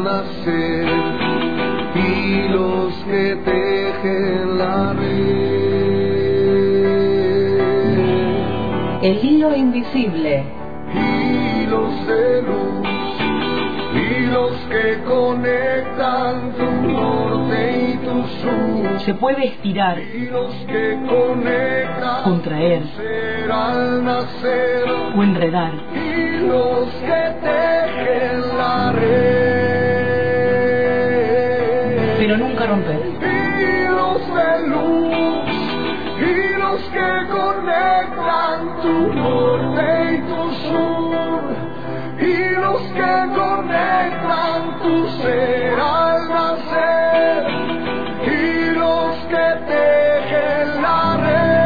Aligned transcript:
al 0.00 0.04
nacer 0.04 0.86
y 1.94 2.48
los 2.48 2.94
que 3.04 3.36
tejen 3.44 4.58
la 4.58 4.92
red. 4.94 5.40
El 9.02 9.24
hilo 9.24 9.54
invisible. 9.56 10.44
Hilos 10.94 12.06
de 12.06 12.42
luz 12.42 12.88
y 13.94 14.26
los 14.26 14.52
que 14.68 15.02
conectan 15.04 16.52
tu 16.52 16.70
norte 16.92 17.88
y 17.92 17.96
tu 17.98 18.22
sur. 18.40 19.00
Se 19.00 19.14
puede 19.14 19.46
estirar, 19.46 19.98
Y 20.00 20.26
los 20.30 20.52
que 20.66 20.98
conectan 21.08 22.22
contraer 22.24 22.82
ser 22.96 23.50
al 23.50 24.04
nacer 24.04 24.84
o 25.16 25.22
enredar. 25.22 25.72
y 25.94 26.46
los 26.46 26.88
que 26.88 27.34
tejen 27.42 28.56
la 28.58 28.92
red. 28.92 29.49
Pero 32.30 32.46
nunca 32.46 32.64
romper. 32.64 33.00
Hilos 33.58 34.22
de 34.36 34.68
luz 34.68 35.50
y 36.20 36.54
los 36.60 36.80
que 36.90 37.10
conectan 37.28 38.58
tu 38.82 38.96
norte 39.14 39.84
y 40.12 40.16
tu 40.30 40.42
sur 40.68 41.42
y 42.20 42.54
los 42.54 42.82
que 42.82 43.14
conectan 43.34 44.78
tu 44.80 45.08
ser 45.22 45.74
al 45.80 46.28
nacer 46.28 47.38
y 48.22 48.70
los 48.76 49.16
que 49.26 49.46
tejen 49.66 50.66
la 50.82 51.02
red. 51.16 51.56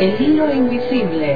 El 0.00 0.10
hilo 0.20 0.52
invisible. 0.52 1.28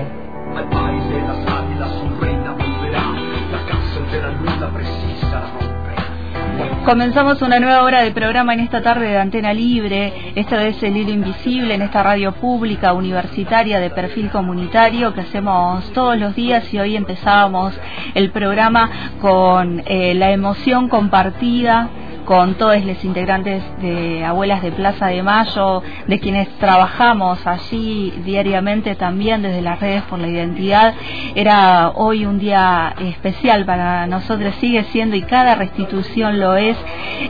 Comenzamos 6.88 7.42
una 7.42 7.60
nueva 7.60 7.82
hora 7.82 8.00
de 8.00 8.12
programa 8.12 8.54
en 8.54 8.60
esta 8.60 8.80
tarde 8.80 9.08
de 9.08 9.18
Antena 9.18 9.52
Libre. 9.52 10.32
Esta 10.34 10.56
vez 10.56 10.82
el 10.82 10.96
hilo 10.96 11.10
invisible 11.10 11.74
en 11.74 11.82
esta 11.82 12.02
radio 12.02 12.32
pública 12.32 12.94
universitaria 12.94 13.78
de 13.78 13.90
perfil 13.90 14.30
comunitario 14.30 15.12
que 15.12 15.20
hacemos 15.20 15.92
todos 15.92 16.16
los 16.16 16.34
días 16.34 16.72
y 16.72 16.78
hoy 16.78 16.96
empezábamos 16.96 17.78
el 18.14 18.30
programa 18.30 18.90
con 19.20 19.82
eh, 19.84 20.14
la 20.14 20.30
emoción 20.30 20.88
compartida 20.88 21.90
con 22.28 22.56
todos 22.56 22.84
los 22.84 23.02
integrantes 23.06 23.62
de 23.80 24.22
Abuelas 24.22 24.60
de 24.60 24.70
Plaza 24.70 25.06
de 25.06 25.22
Mayo, 25.22 25.82
de 26.06 26.20
quienes 26.20 26.46
trabajamos 26.58 27.46
allí 27.46 28.12
diariamente 28.22 28.94
también 28.96 29.40
desde 29.40 29.62
las 29.62 29.80
redes 29.80 30.02
por 30.02 30.18
la 30.18 30.28
identidad. 30.28 30.92
Era 31.34 31.88
hoy 31.94 32.26
un 32.26 32.38
día 32.38 32.94
especial 32.98 33.64
para 33.64 34.06
nosotros, 34.06 34.54
sigue 34.60 34.84
siendo 34.92 35.16
y 35.16 35.22
cada 35.22 35.54
restitución 35.54 36.38
lo 36.38 36.54
es. 36.54 36.76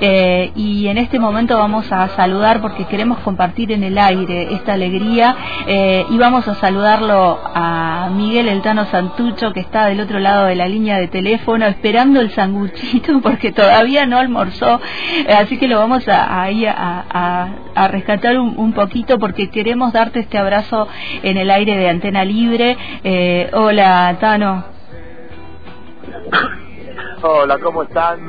Eh, 0.01 0.51
y 0.57 0.89
en 0.89 0.99
este 0.99 1.21
momento 1.21 1.57
vamos 1.57 1.93
a 1.93 2.09
saludar 2.09 2.61
porque 2.61 2.85
queremos 2.87 3.19
compartir 3.19 3.71
en 3.71 3.85
el 3.85 3.99
aire 3.99 4.53
esta 4.53 4.73
alegría 4.73 5.37
eh, 5.69 6.07
y 6.11 6.19
vamos 6.19 6.49
a 6.49 6.57
saludarlo 6.57 7.39
a 7.55 8.11
Miguel 8.13 8.49
Eltano 8.49 8.85
Santucho 8.87 9.53
que 9.53 9.61
está 9.61 9.87
del 9.87 10.01
otro 10.01 10.19
lado 10.19 10.47
de 10.47 10.57
la 10.57 10.67
línea 10.67 10.99
de 10.99 11.07
teléfono 11.07 11.67
esperando 11.67 12.21
el 12.21 12.33
sanguchito 12.33 13.21
porque 13.23 13.53
todavía 13.53 14.05
no 14.05 14.19
almorzó 14.19 14.81
así 15.39 15.59
que 15.59 15.69
lo 15.69 15.79
vamos 15.79 16.07
a, 16.09 16.25
a- 17.11 17.49
a 17.75 17.89
rescatar 17.89 18.39
un, 18.39 18.55
un 18.59 18.73
poquito 18.73 19.19
porque 19.19 19.51
queremos 19.51 19.93
darte 19.93 20.21
este 20.21 20.39
abrazo 20.39 20.89
en 21.23 21.37
el 21.39 21.51
aire 21.51 21.77
de 21.77 21.89
Antena 21.89 22.25
Libre. 22.25 22.77
Eh, 23.05 23.51
hola, 23.53 24.17
Tano. 24.21 24.65
Hola, 27.21 27.59
¿cómo 27.59 27.83
están? 27.83 28.21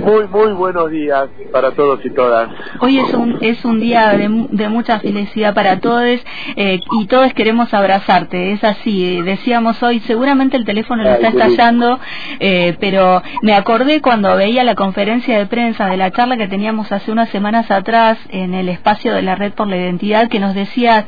Muy, 0.00 0.26
muy 0.28 0.52
buenos 0.52 0.90
días 0.90 1.28
para 1.52 1.72
todos 1.72 2.00
y 2.04 2.10
todas. 2.10 2.48
Hoy 2.80 2.98
es 2.98 3.12
un, 3.12 3.36
es 3.42 3.62
un 3.64 3.78
día 3.78 4.10
de, 4.16 4.46
de 4.50 4.68
mucha 4.68 5.00
felicidad 5.00 5.54
para 5.54 5.80
todos 5.80 6.18
eh, 6.56 6.80
y 6.98 7.06
todos 7.06 7.34
queremos 7.34 7.74
abrazarte. 7.74 8.52
Es 8.52 8.64
así, 8.64 9.18
eh, 9.18 9.22
decíamos 9.22 9.82
hoy, 9.82 10.00
seguramente 10.00 10.56
el 10.56 10.64
teléfono 10.64 11.02
lo 11.02 11.10
está 11.10 11.28
estallando, 11.28 12.00
eh, 12.40 12.74
pero 12.80 13.22
me 13.42 13.54
acordé 13.54 14.00
cuando 14.00 14.34
veía 14.34 14.64
la 14.64 14.74
conferencia 14.74 15.36
de 15.36 15.46
prensa 15.46 15.86
de 15.86 15.98
la 15.98 16.10
charla 16.10 16.38
que 16.38 16.48
teníamos 16.48 16.90
hace 16.90 17.12
unas 17.12 17.28
semanas 17.28 17.70
atrás 17.70 18.18
en 18.30 18.54
el 18.54 18.70
espacio 18.70 19.14
de 19.14 19.22
la 19.22 19.34
Red 19.34 19.52
por 19.52 19.66
la 19.66 19.76
Identidad 19.76 20.28
que 20.28 20.40
nos 20.40 20.54
decía 20.54 21.06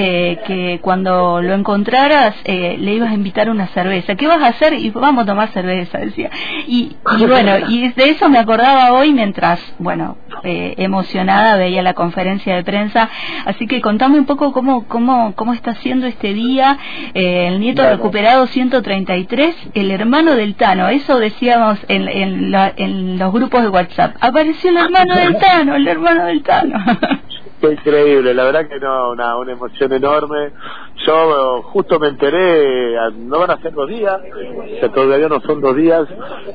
eh, 0.00 0.38
que 0.46 0.78
cuando 0.80 1.42
lo 1.42 1.54
encontraras 1.54 2.36
eh, 2.44 2.76
le 2.78 2.94
ibas 2.94 3.10
a 3.10 3.14
invitar 3.14 3.50
una 3.50 3.66
cerveza. 3.68 4.14
¿Qué 4.14 4.28
vas 4.28 4.40
a 4.40 4.46
hacer? 4.48 4.74
Y 4.74 4.90
vamos 4.90 5.24
a 5.24 5.26
tomar 5.26 5.48
cerveza, 5.48 5.98
decía. 5.98 6.30
Y, 6.68 6.96
y 7.18 7.26
bueno, 7.26 7.52
y 7.68 7.88
de 7.88 8.10
eso 8.10 8.28
me 8.28 8.38
acordaba 8.38 8.92
hoy 8.92 9.12
mientras, 9.12 9.60
bueno, 9.80 10.16
eh, 10.44 10.74
emocionada 10.78 11.56
veía 11.56 11.82
la 11.82 11.94
conferencia 11.94 12.54
de 12.54 12.62
prensa. 12.62 13.10
Así 13.44 13.66
que 13.66 13.80
contame 13.80 14.18
un 14.20 14.26
poco 14.26 14.52
cómo, 14.52 14.86
cómo, 14.86 15.34
cómo 15.34 15.52
está 15.52 15.74
siendo 15.74 16.06
este 16.06 16.32
día. 16.32 16.78
Eh, 17.14 17.48
el 17.48 17.58
nieto 17.58 17.82
Bueno. 17.82 17.96
recuperado 17.96 18.46
133, 18.46 19.56
el 19.74 19.90
hermano 19.90 20.36
del 20.36 20.54
Tano. 20.54 20.86
Eso 20.88 21.18
decíamos 21.18 21.78
en, 21.88 22.06
en, 22.08 22.50
la- 22.52 22.72
en 22.76 23.18
los 23.18 23.32
grupos 23.32 23.62
de 23.62 23.68
WhatsApp. 23.68 24.14
Apareció 24.20 24.70
el 24.70 24.76
hermano 24.76 25.16
del 25.16 25.36
Tano, 25.38 25.74
el 25.74 25.88
hermano 25.88 26.24
del 26.26 26.42
Tano. 26.44 26.78
Qué 27.60 27.72
increíble, 27.72 28.34
la 28.34 28.44
verdad 28.44 28.68
que 28.68 28.78
no, 28.78 29.10
una, 29.10 29.36
una 29.36 29.52
emoción 29.52 29.92
enorme. 29.92 30.52
Yo 31.08 31.62
justo 31.62 31.98
me 31.98 32.08
enteré, 32.08 32.94
eh, 32.94 32.98
no 33.16 33.38
van 33.38 33.52
a 33.52 33.56
ser 33.62 33.72
dos 33.72 33.88
días, 33.88 34.20
sea, 34.78 34.90
todavía 34.90 35.26
no 35.26 35.40
son 35.40 35.62
dos 35.62 35.74
días, 35.74 36.06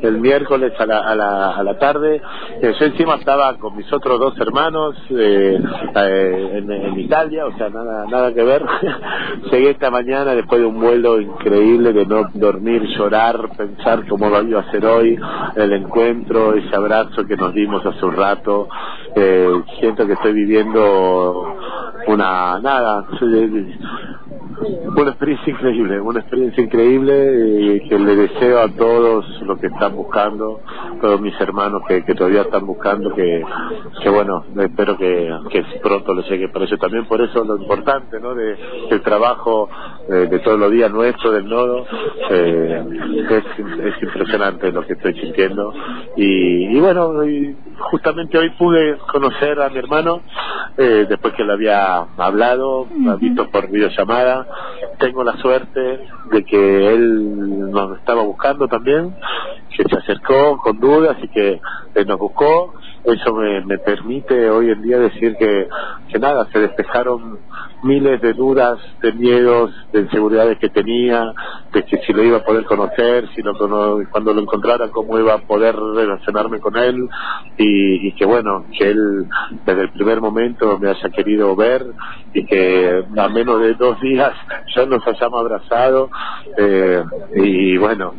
el 0.03 0.19
miércoles 0.19 0.74
a 0.78 0.86
la, 0.86 1.00
a 1.00 1.16
la, 1.16 1.56
a 1.56 1.64
la 1.64 1.80
tarde. 1.80 2.22
Eh, 2.62 2.74
yo 2.80 2.86
encima 2.86 3.16
estaba 3.16 3.58
con 3.58 3.75
mis 3.75 3.91
otros 3.91 4.19
dos 4.19 4.40
hermanos 4.40 4.96
eh, 5.09 5.59
eh, 5.96 6.50
en, 6.53 6.72
en 6.72 7.00
Italia, 7.00 7.47
o 7.47 7.58
sea, 7.58 7.69
nada, 7.69 8.06
nada 8.06 8.31
que 8.31 8.44
ver. 8.44 8.64
Llegué 9.52 9.72
esta 9.72 9.90
mañana 9.90 10.36
después 10.36 10.62
de 10.62 10.68
un 10.68 10.80
vuelo 10.80 11.20
increíble 11.20 11.91
de 11.91 12.06
no 12.06 12.30
dormir, 12.35 12.84
llorar, 12.96 13.50
pensar 13.58 14.08
cómo 14.08 14.30
lo 14.30 14.44
iba 14.44 14.59
a 14.59 14.64
hacer 14.64 14.85
hoy, 14.85 15.20
el 15.56 15.74
encuentro, 15.74 16.53
ese 16.53 16.75
abrazo 16.75 17.25
que 17.25 17.35
nos 17.35 17.56
dimos 17.56 17.84
hace 17.84 18.06
un 18.06 18.16
rato. 18.16 18.68
Eh, 19.16 19.64
siento 19.80 20.06
que 20.06 20.14
estoy 20.14 20.34
viviendo 20.34 21.56
una 22.08 22.59
nada 22.59 23.06
una 24.96 25.12
experiencia 25.12 25.53
increíble 25.53 26.00
una 26.00 26.19
experiencia 26.19 26.64
increíble 26.64 27.75
y 27.75 27.90
que 27.90 28.00
le 28.00 28.16
deseo 28.16 28.59
a 28.59 28.68
todos 28.69 29.41
los 29.41 29.59
que 29.59 29.68
están 29.68 29.96
buscando 29.96 30.62
todos 31.02 31.22
mis 31.22 31.40
hermanos 31.40 31.81
que, 31.88 32.03
que 32.03 32.16
todavía 32.16 32.44
están 32.44 32.66
buscando 32.66 33.14
que, 33.14 33.44
que 34.02 34.09
bueno 34.09 34.46
espero 34.62 34.97
que, 34.97 35.31
que 35.50 35.64
pronto 35.81 36.14
les 36.14 36.30
llegue 36.30 36.50
por 36.50 36.64
eso. 36.64 36.78
También 36.78 37.06
por 37.06 37.22
eso 37.22 37.44
lo 37.44 37.58
importante 37.58 38.19
no 38.19 38.34
de 38.36 38.56
del 38.90 39.02
trabajo 39.02 39.69
eh, 40.09 40.28
de 40.30 40.40
todos 40.40 40.59
los 40.59 40.72
días 40.72 40.91
nuestro 40.91 41.31
del 41.31 41.47
nodo 41.47 41.86
eh, 42.30 42.84
es, 43.30 43.44
es 43.86 44.03
impresionante 44.03 44.72
lo 44.72 44.86
que 44.86 44.94
estoy 44.94 45.14
sintiendo. 45.19 45.74
Y, 46.18 46.75
y 46.75 46.80
bueno 46.80 47.24
y 47.25 47.56
justamente 47.80 48.38
hoy 48.38 48.50
pude 48.52 48.97
conocer 49.12 49.62
a 49.62 49.69
mi 49.69 49.78
hermano 49.78 50.22
eh, 50.78 51.06
después 51.08 51.34
que 51.36 51.44
le 51.44 51.53
había 51.53 52.06
hablado 52.18 52.88
ha 53.08 53.16
visto 53.16 53.50
por 53.50 53.69
videollamada. 53.69 54.47
Tengo 55.00 55.24
la 55.24 55.38
suerte 55.38 56.00
de 56.31 56.44
que 56.44 56.94
él 56.94 57.72
nos 57.72 57.97
estaba 57.97 58.24
buscando 58.24 58.68
también 58.68 59.14
que 59.75 59.84
se 59.90 59.97
acercó 59.97 60.58
con 60.58 60.80
dudas 60.80 61.18
y 61.22 61.28
que 61.30 61.59
eh, 61.96 62.06
nos 62.06 62.20
buscó 62.20 62.74
eso 63.06 63.34
me, 63.34 63.66
me 63.66 63.78
permite 63.80 64.50
hoy 64.50 64.69
en 64.69 64.81
día 64.81 64.97
decir 65.00 65.36
que, 65.38 65.68
que 66.09 66.19
nada, 66.19 66.47
se 66.52 66.59
despejaron 66.59 67.40
miles 67.84 68.22
de 68.22 68.34
dudas, 68.34 68.80
de 69.02 69.12
miedos, 69.12 69.72
de 69.91 70.02
inseguridades 70.02 70.58
que 70.58 70.69
tenía, 70.69 71.34
de 71.74 71.84
que 71.84 71.97
si 71.97 72.14
lo 72.14 72.24
iba 72.24 72.38
a 72.38 72.44
poder 72.44 72.64
conocer, 72.66 73.28
si 73.36 73.41
lo 73.41 73.53
cuando 74.09 74.34
lo 74.34 74.41
encontrara 74.41 74.90
cómo 74.90 75.20
iba 75.20 75.34
a 75.34 75.40
poder 75.40 75.76
relacionarme 75.76 76.59
con 76.59 76.78
él. 76.78 77.09
Y, 77.58 78.08
y 78.08 78.11
que 78.14 78.26
bueno, 78.26 78.66
que 78.78 78.90
él 78.90 79.28
desde 79.66 79.82
el 79.82 79.91
primer 79.91 80.22
momento 80.22 80.79
me 80.79 80.90
haya 80.90 81.09
querido 81.09 81.55
ver 81.55 81.85
y 82.34 82.46
que 82.46 83.03
a 83.17 83.28
menos 83.28 83.59
de 83.59 83.73
dos 83.73 84.00
días 84.02 84.32
ya 84.76 84.85
nos 84.85 85.05
hayamos 85.05 85.41
abrazado 85.41 86.09
eh, 86.58 87.03
y 87.35 87.78
bueno, 87.78 88.14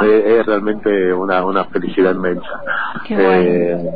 eh, 0.00 0.38
es 0.40 0.46
realmente 0.46 1.12
una, 1.12 1.44
una 1.44 1.64
felicidad 1.66 2.14
inmensa. 2.14 2.62
Qué 3.06 3.14
bueno. 3.14 3.30
Eh, 3.34 3.90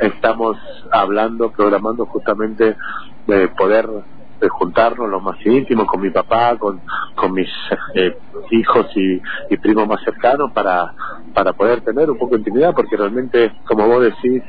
estamos 0.00 0.56
hablando, 0.90 1.50
programando 1.50 2.06
justamente 2.06 2.76
de 3.26 3.48
poder 3.48 3.88
de 4.40 4.48
juntarnos 4.48 5.08
los 5.08 5.22
más 5.22 5.36
íntimos 5.46 5.86
con 5.86 6.00
mi 6.00 6.10
papá, 6.10 6.56
con, 6.58 6.80
con 7.14 7.32
mis 7.32 7.48
eh, 7.94 8.16
hijos 8.50 8.86
y, 8.96 9.20
y 9.48 9.56
primos 9.56 9.86
más 9.86 10.02
cercanos 10.04 10.50
para, 10.52 10.92
para 11.32 11.52
poder 11.52 11.80
tener 11.82 12.10
un 12.10 12.18
poco 12.18 12.32
de 12.32 12.38
intimidad, 12.38 12.74
porque 12.74 12.96
realmente, 12.96 13.52
como 13.64 13.86
vos 13.86 14.02
decís, 14.02 14.42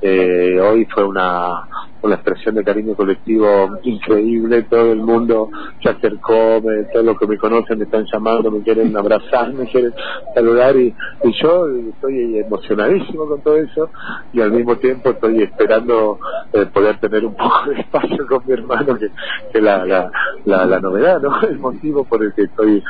eh, 0.00 0.60
hoy 0.60 0.84
fue 0.86 1.04
una, 1.04 1.66
una 2.02 2.14
expresión 2.14 2.54
de 2.54 2.64
cariño 2.64 2.94
colectivo 2.94 3.78
increíble, 3.82 4.62
todo 4.62 4.92
el 4.92 5.00
mundo 5.00 5.50
se 5.82 5.88
acercó, 5.88 6.60
me, 6.62 6.84
todos 6.84 7.04
los 7.04 7.18
que 7.18 7.26
me 7.26 7.38
conocen 7.38 7.78
me 7.78 7.84
están 7.84 8.06
llamando, 8.12 8.50
me 8.50 8.62
quieren 8.62 8.96
abrazar, 8.96 9.52
me 9.52 9.66
quieren 9.66 9.92
saludar 10.34 10.76
y, 10.76 10.94
y 11.24 11.42
yo 11.42 11.66
estoy 11.66 12.38
emocionadísimo 12.38 13.26
con 13.26 13.40
todo 13.42 13.56
eso 13.56 13.90
y 14.32 14.40
al 14.40 14.52
mismo 14.52 14.76
tiempo 14.76 15.10
estoy 15.10 15.42
esperando 15.42 16.18
eh, 16.52 16.66
poder 16.66 16.98
tener 17.00 17.24
un 17.24 17.34
poco 17.36 17.70
de 17.70 17.80
espacio 17.80 18.26
con 18.26 18.42
mi 18.46 18.52
hermano, 18.52 18.96
que 18.96 19.06
es 19.52 19.62
la, 19.62 19.84
la, 19.84 20.10
la, 20.44 20.66
la, 20.66 20.80
novedad, 20.80 21.20
¿no? 21.20 21.40
El 21.48 21.58
motivo 21.58 22.04
por 22.04 22.22
el 22.22 22.32
que 22.34 22.42
estoy, 22.42 22.82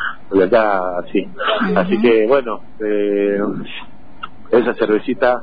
acá 0.44 0.98
así. 0.98 1.26
Así 1.74 2.00
que 2.00 2.26
bueno, 2.26 2.60
eh, 2.80 3.40
esa 4.50 4.74
cervecita 4.74 5.42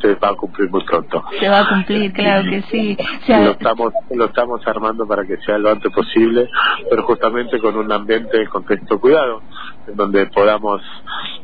se 0.00 0.14
va 0.14 0.30
a 0.30 0.34
cumplir 0.34 0.70
muy 0.70 0.84
pronto. 0.84 1.22
Se 1.38 1.48
va 1.48 1.60
a 1.60 1.68
cumplir, 1.68 2.12
claro 2.12 2.48
que 2.48 2.62
sí. 2.62 2.96
lo 3.28 3.50
estamos 3.50 3.92
lo 4.10 4.24
estamos 4.26 4.66
armando 4.66 5.06
para 5.06 5.24
que 5.26 5.36
sea 5.38 5.58
lo 5.58 5.70
antes 5.70 5.92
posible, 5.92 6.48
pero 6.88 7.02
justamente 7.02 7.58
con 7.58 7.76
un 7.76 7.90
ambiente 7.92 8.38
de 8.38 8.48
contexto 8.48 8.98
cuidado, 9.00 9.42
en 9.86 9.96
donde 9.96 10.26
podamos 10.26 10.82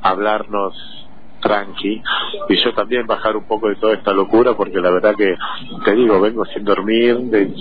hablarnos 0.02 1.01
tranqui. 1.42 2.02
Y 2.48 2.56
yo 2.64 2.72
también 2.72 3.06
bajar 3.06 3.36
un 3.36 3.44
poco 3.44 3.68
de 3.68 3.76
toda 3.76 3.94
esta 3.94 4.12
locura 4.12 4.54
porque 4.54 4.80
la 4.80 4.90
verdad 4.90 5.14
que 5.16 5.34
te 5.84 5.94
digo 5.94 6.20
vengo 6.20 6.44
sin 6.46 6.64
dormir 6.64 7.18
de, 7.18 7.52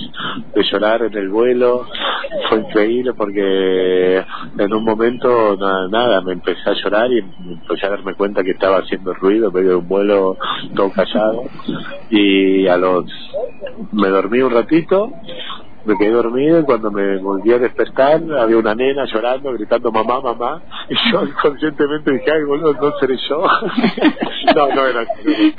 llorar 0.71 1.03
en 1.03 1.17
el 1.17 1.29
vuelo. 1.29 1.87
Fue 2.47 2.59
increíble 2.59 3.13
porque 3.13 4.23
en 4.57 4.73
un 4.73 4.85
momento 4.85 5.57
nada, 5.57 5.87
nada 5.89 6.21
me 6.21 6.33
empecé 6.33 6.69
a 6.69 6.73
llorar 6.73 7.11
y 7.11 7.19
empecé 7.19 7.87
a 7.87 7.89
darme 7.89 8.13
cuenta 8.13 8.43
que 8.43 8.51
estaba 8.51 8.77
haciendo 8.77 9.13
ruido 9.13 9.49
en 9.49 9.53
medio 9.53 9.69
de 9.71 9.75
un 9.75 9.87
vuelo 9.87 10.37
todo 10.75 10.91
callado. 10.91 11.43
Y 12.09 12.67
a 12.67 12.77
los 12.77 13.05
me 13.91 14.09
dormí 14.09 14.41
un 14.41 14.51
ratito 14.51 15.11
me 15.85 15.97
quedé 15.97 16.11
dormido 16.11 16.59
y 16.59 16.63
cuando 16.63 16.91
me 16.91 17.17
volví 17.17 17.51
a 17.53 17.59
despertar 17.59 18.21
había 18.39 18.57
una 18.57 18.75
nena 18.75 19.05
llorando, 19.05 19.53
gritando 19.53 19.91
mamá, 19.91 20.21
mamá, 20.21 20.61
y 20.89 21.11
yo 21.11 21.23
inconscientemente 21.23 22.11
dije, 22.11 22.31
ay 22.31 22.43
boludo, 22.43 22.73
no 22.73 22.97
seré 22.99 23.17
yo. 23.29 23.41
no, 24.55 24.75
no 24.75 24.85
era 24.85 25.01
así. 25.01 25.55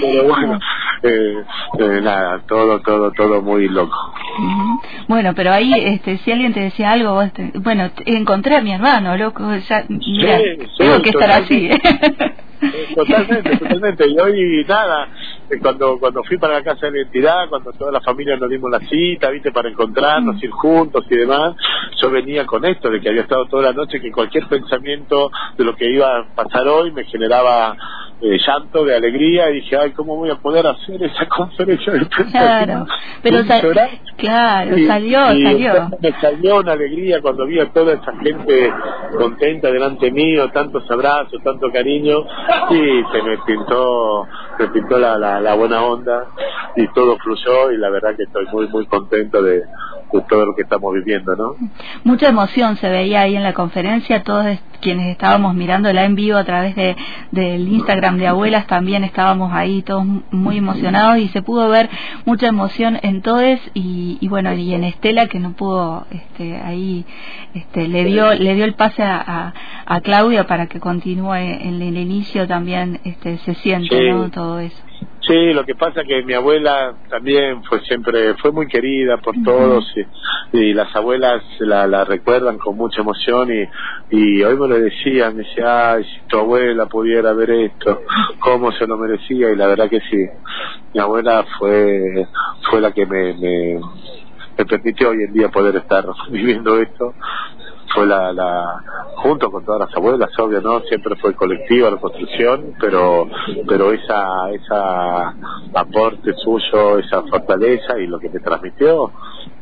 Pero 0.00 0.24
bueno, 0.24 0.58
eh, 1.02 1.44
eh, 1.78 2.00
nada, 2.02 2.42
todo, 2.46 2.80
todo, 2.80 3.10
todo 3.12 3.42
muy 3.42 3.68
loco. 3.68 3.96
Bueno, 5.08 5.34
pero 5.34 5.52
ahí, 5.52 5.72
este, 5.74 6.18
si 6.18 6.32
alguien 6.32 6.52
te 6.52 6.60
decía 6.60 6.92
algo, 6.92 7.14
vos 7.14 7.32
te, 7.32 7.52
bueno, 7.54 7.90
encontré 8.06 8.56
a 8.56 8.60
mi 8.60 8.72
hermano, 8.72 9.16
loco, 9.16 9.44
ya, 9.68 9.84
mira, 9.88 10.38
Sí, 10.38 10.44
sí, 10.58 10.68
tengo 10.78 11.02
que 11.02 11.10
estar 11.10 11.30
así. 11.30 11.70
Totalmente, 12.94 13.56
totalmente. 13.56 14.08
Y 14.08 14.18
hoy 14.18 14.64
nada, 14.68 15.08
cuando 15.60 15.98
cuando 15.98 16.22
fui 16.24 16.38
para 16.38 16.54
la 16.54 16.62
casa 16.62 16.86
de 16.86 16.92
la 16.92 16.98
identidad, 16.98 17.48
cuando 17.48 17.72
toda 17.72 17.92
la 17.92 18.00
familia 18.00 18.36
nos 18.36 18.50
dimos 18.50 18.70
la 18.70 18.80
cita, 18.80 19.30
viste, 19.30 19.52
para 19.52 19.68
encontrarnos, 19.68 20.42
ir 20.42 20.50
juntos 20.50 21.04
y 21.10 21.16
demás, 21.16 21.54
yo 22.00 22.10
venía 22.10 22.46
con 22.46 22.64
esto 22.64 22.90
de 22.90 23.00
que 23.00 23.08
había 23.08 23.22
estado 23.22 23.46
toda 23.46 23.64
la 23.64 23.72
noche, 23.72 24.00
que 24.00 24.10
cualquier 24.10 24.46
pensamiento 24.46 25.30
de 25.56 25.64
lo 25.64 25.74
que 25.74 25.90
iba 25.90 26.18
a 26.18 26.34
pasar 26.34 26.66
hoy 26.68 26.92
me 26.92 27.04
generaba 27.04 27.76
eh, 28.22 28.38
llanto 28.46 28.84
de 28.84 28.94
alegría 28.96 29.50
y 29.50 29.54
dije, 29.54 29.76
ay, 29.76 29.90
¿cómo 29.92 30.16
voy 30.16 30.30
a 30.30 30.36
poder 30.36 30.66
hacer 30.66 31.02
esa 31.02 31.26
conferencia 31.36 31.92
de 31.92 32.04
prensa? 32.06 32.30
Claro, 32.30 32.86
pero 33.22 33.44
sal- 33.44 33.60
claro, 34.16 34.78
Y- 34.78 34.86
salió, 34.86 35.32
y 35.34 35.42
salió. 35.44 35.90
Me 36.00 36.12
salió 36.20 36.56
una 36.60 36.72
alegría 36.72 37.20
cuando 37.20 37.46
vi 37.46 37.58
a 37.58 37.70
toda 37.72 37.94
esa 37.94 38.12
gente 38.18 38.72
contenta 39.18 39.70
delante 39.70 40.10
mío, 40.10 40.48
tantos 40.50 40.88
abrazos, 40.90 41.42
tanto 41.42 41.70
cariño, 41.72 42.20
y 42.70 43.02
se 43.12 43.22
me 43.22 43.38
pintó, 43.46 44.26
se 44.58 44.68
pintó 44.68 44.98
la, 44.98 45.18
la, 45.18 45.40
la 45.40 45.54
buena 45.54 45.82
onda 45.82 46.26
y 46.76 46.86
todo 46.94 47.16
fluyó 47.18 47.70
y 47.72 47.76
la 47.76 47.90
verdad 47.90 48.14
que 48.16 48.22
estoy 48.22 48.46
muy, 48.52 48.68
muy 48.68 48.86
contento 48.86 49.42
de, 49.42 49.62
de 50.12 50.20
todo 50.28 50.46
lo 50.46 50.54
que 50.54 50.62
estamos 50.62 50.92
viviendo, 50.94 51.34
¿no? 51.36 51.56
Mucha 52.04 52.28
emoción 52.28 52.76
se 52.76 52.88
veía 52.88 53.22
ahí 53.22 53.36
en 53.36 53.42
la 53.42 53.52
conferencia, 53.54 54.22
todos 54.22 54.46
es- 54.46 54.60
quienes 54.80 55.10
estábamos 55.12 55.54
mirándola 55.54 56.04
en 56.04 56.16
vivo 56.16 56.36
a 56.36 56.42
través 56.44 56.74
de 56.74 56.96
del 57.30 57.68
Instagram 57.68 58.18
de 58.18 58.26
abuelas 58.26 58.66
también 58.66 59.04
estábamos 59.04 59.52
ahí 59.52 59.82
todos 59.82 60.04
muy 60.32 60.56
emocionados 60.58 61.18
y 61.18 61.28
se 61.28 61.40
pudo 61.40 61.68
ver 61.68 61.88
mucha 62.24 62.48
emoción 62.48 62.98
en 63.02 63.22
todos 63.22 63.60
y, 63.74 64.18
y 64.20 64.26
bueno 64.28 64.52
y 64.54 64.74
en 64.74 64.82
Estela 64.82 65.28
que 65.28 65.38
no 65.38 65.52
pudo 65.52 66.04
este 66.10 66.56
ahí 66.56 67.06
este 67.54 67.86
le 67.86 68.04
dio 68.04 68.34
le 68.34 68.54
dio 68.56 68.64
el 68.64 68.74
pase 68.74 69.04
a, 69.04 69.20
a, 69.24 69.54
a 69.86 70.00
Claudia 70.00 70.48
para 70.48 70.66
que 70.66 70.80
continúe 70.80 71.34
en 71.36 71.80
el 71.80 71.96
inicio 71.96 72.48
también 72.48 72.98
este 73.04 73.38
se 73.38 73.54
siente 73.54 73.96
Sí. 73.96 74.10
¿no? 74.10 74.30
todo 74.30 74.58
eso 74.58 74.82
Sí, 75.24 75.52
lo 75.52 75.64
que 75.64 75.76
pasa 75.76 76.02
que 76.02 76.24
mi 76.24 76.34
abuela 76.34 76.96
también 77.08 77.62
fue 77.62 77.80
siempre, 77.82 78.34
fue 78.38 78.50
muy 78.50 78.66
querida 78.66 79.18
por 79.18 79.34
todos 79.44 79.84
y, 80.52 80.58
y 80.58 80.74
las 80.74 80.94
abuelas 80.96 81.44
la, 81.60 81.86
la 81.86 82.04
recuerdan 82.04 82.58
con 82.58 82.76
mucha 82.76 83.02
emoción 83.02 83.48
y, 83.52 83.68
y 84.10 84.42
hoy 84.42 84.58
me 84.58 84.66
lo 84.66 84.80
decían, 84.80 85.36
me 85.36 85.44
decía, 85.44 85.92
ay, 85.92 86.04
si 86.04 86.26
tu 86.26 86.38
abuela 86.38 86.86
pudiera 86.86 87.32
ver 87.34 87.50
esto, 87.52 88.00
cómo 88.40 88.72
se 88.72 88.84
lo 88.88 88.96
merecía 88.98 89.50
y 89.50 89.56
la 89.56 89.68
verdad 89.68 89.88
que 89.88 90.00
sí, 90.00 90.26
mi 90.92 91.00
abuela 91.00 91.46
fue, 91.56 92.26
fue 92.68 92.80
la 92.80 92.90
que 92.90 93.06
me, 93.06 93.34
me, 93.34 93.80
me 94.58 94.64
permitió 94.64 95.10
hoy 95.10 95.22
en 95.22 95.32
día 95.32 95.48
poder 95.50 95.76
estar 95.76 96.04
viviendo 96.30 96.80
esto 96.80 97.14
fue 97.94 98.06
la, 98.06 98.32
la 98.32 98.82
junto 99.16 99.50
con 99.50 99.64
todas 99.64 99.80
las 99.80 99.96
abuelas 99.96 100.30
obvio 100.38 100.60
no 100.60 100.80
siempre 100.80 101.16
fue 101.16 101.34
colectiva 101.34 101.90
la 101.90 101.98
construcción 101.98 102.74
pero 102.80 103.28
pero 103.66 103.92
esa 103.92 104.50
esa 104.50 105.34
aporte 105.74 106.32
suyo 106.34 106.98
esa 106.98 107.22
fortaleza 107.22 107.98
y 107.98 108.06
lo 108.06 108.18
que 108.18 108.30
me 108.30 108.40
transmitió 108.40 109.10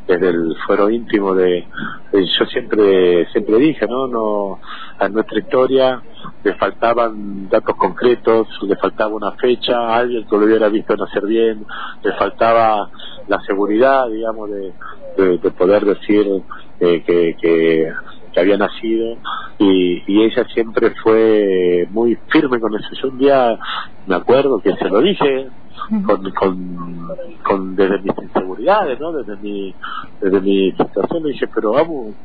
desde 0.06 0.29
el 0.29 0.56
fuero 0.67 0.91
íntimo 0.91 1.35
de, 1.35 1.67
yo 2.12 2.44
siempre 2.47 3.27
siempre 3.32 3.56
dije 3.59 3.87
no 3.87 4.09
no 4.09 4.59
a 4.99 5.09
nuestra 5.09 5.38
historia 5.38 6.03
le 6.43 6.55
faltaban 6.55 7.49
datos 7.49 7.76
concretos 7.76 8.49
le 8.62 8.76
faltaba 8.76 9.15
una 9.15 9.33
fecha 9.33 9.94
alguien 9.94 10.26
que 10.26 10.37
lo 10.37 10.47
hubiera 10.47 10.69
visto 10.69 10.97
nacer 10.97 11.26
bien 11.26 11.65
le 12.03 12.12
faltaba 12.15 12.91
la 13.29 13.41
seguridad 13.43 14.09
digamos 14.09 14.50
de, 14.50 14.73
de, 15.17 15.38
de 15.38 15.50
poder 15.50 15.85
decir 15.85 16.43
eh, 16.81 17.03
que, 17.06 17.37
que 17.41 17.93
que 18.32 18.41
había 18.41 18.56
nacido 18.56 19.06
y, 19.59 20.03
y 20.06 20.23
ella 20.25 20.44
siempre 20.53 20.93
fue 21.03 21.87
muy 21.91 22.17
firme 22.29 22.59
con 22.61 22.73
eso. 22.75 22.88
Yo 23.03 23.09
un 23.11 23.19
día 23.19 23.56
me 24.06 24.17
acuerdo 24.17 24.61
que 24.62 24.73
se 24.75 24.88
lo 24.88 25.00
dije 25.00 25.47
con, 26.05 26.21
con, 26.32 26.56
con 27.44 27.75
desde 27.75 28.00
mis 28.03 28.12
inseguridades, 28.23 28.99
¿no? 29.00 29.12
Desde 29.12 29.41
mi, 29.41 29.75
desde 30.21 30.41
mi 30.41 30.71
situación 30.73 31.23
le 31.25 31.32
dije, 31.32 31.47
pero 31.55 31.73
vamos, 31.73 32.17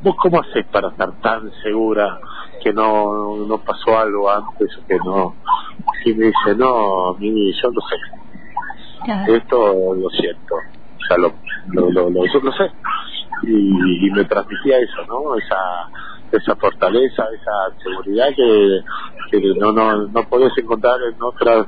¿vos 0.00 0.14
cómo 0.22 0.40
haces 0.40 0.66
para 0.70 0.88
estar 0.88 1.08
tan 1.22 1.42
segura 1.62 2.18
que 2.62 2.72
no, 2.72 3.46
no 3.46 3.62
pasó 3.62 3.98
algo 3.98 4.30
antes 4.30 4.68
o 4.78 4.82
que 4.86 4.96
no? 5.04 5.34
Y 6.04 6.14
me 6.14 6.26
dice, 6.26 6.56
no, 6.56 7.14
mi, 7.18 7.52
yo 7.52 7.68
lo 7.70 7.80
sé, 7.88 7.96
esto 9.36 9.56
lo 9.94 10.08
siento, 10.10 10.54
o 10.54 11.00
sea, 11.08 11.16
lo, 11.18 11.28
lo, 11.72 11.90
lo, 11.90 12.10
lo- 12.10 12.26
yo 12.32 12.40
lo 12.40 12.52
sé. 12.52 12.70
Y, 13.42 14.06
y 14.06 14.10
me 14.10 14.24
transmitía 14.24 14.78
eso, 14.78 15.04
¿no? 15.06 15.36
Esa, 15.36 15.88
esa 16.32 16.56
fortaleza, 16.56 17.24
esa 17.32 17.82
seguridad 17.82 18.28
que, 18.34 18.80
que 19.30 19.54
no, 19.58 19.72
no, 19.72 20.06
no 20.06 20.28
podés 20.28 20.56
encontrar 20.58 20.96
en 21.02 21.22
otras 21.22 21.66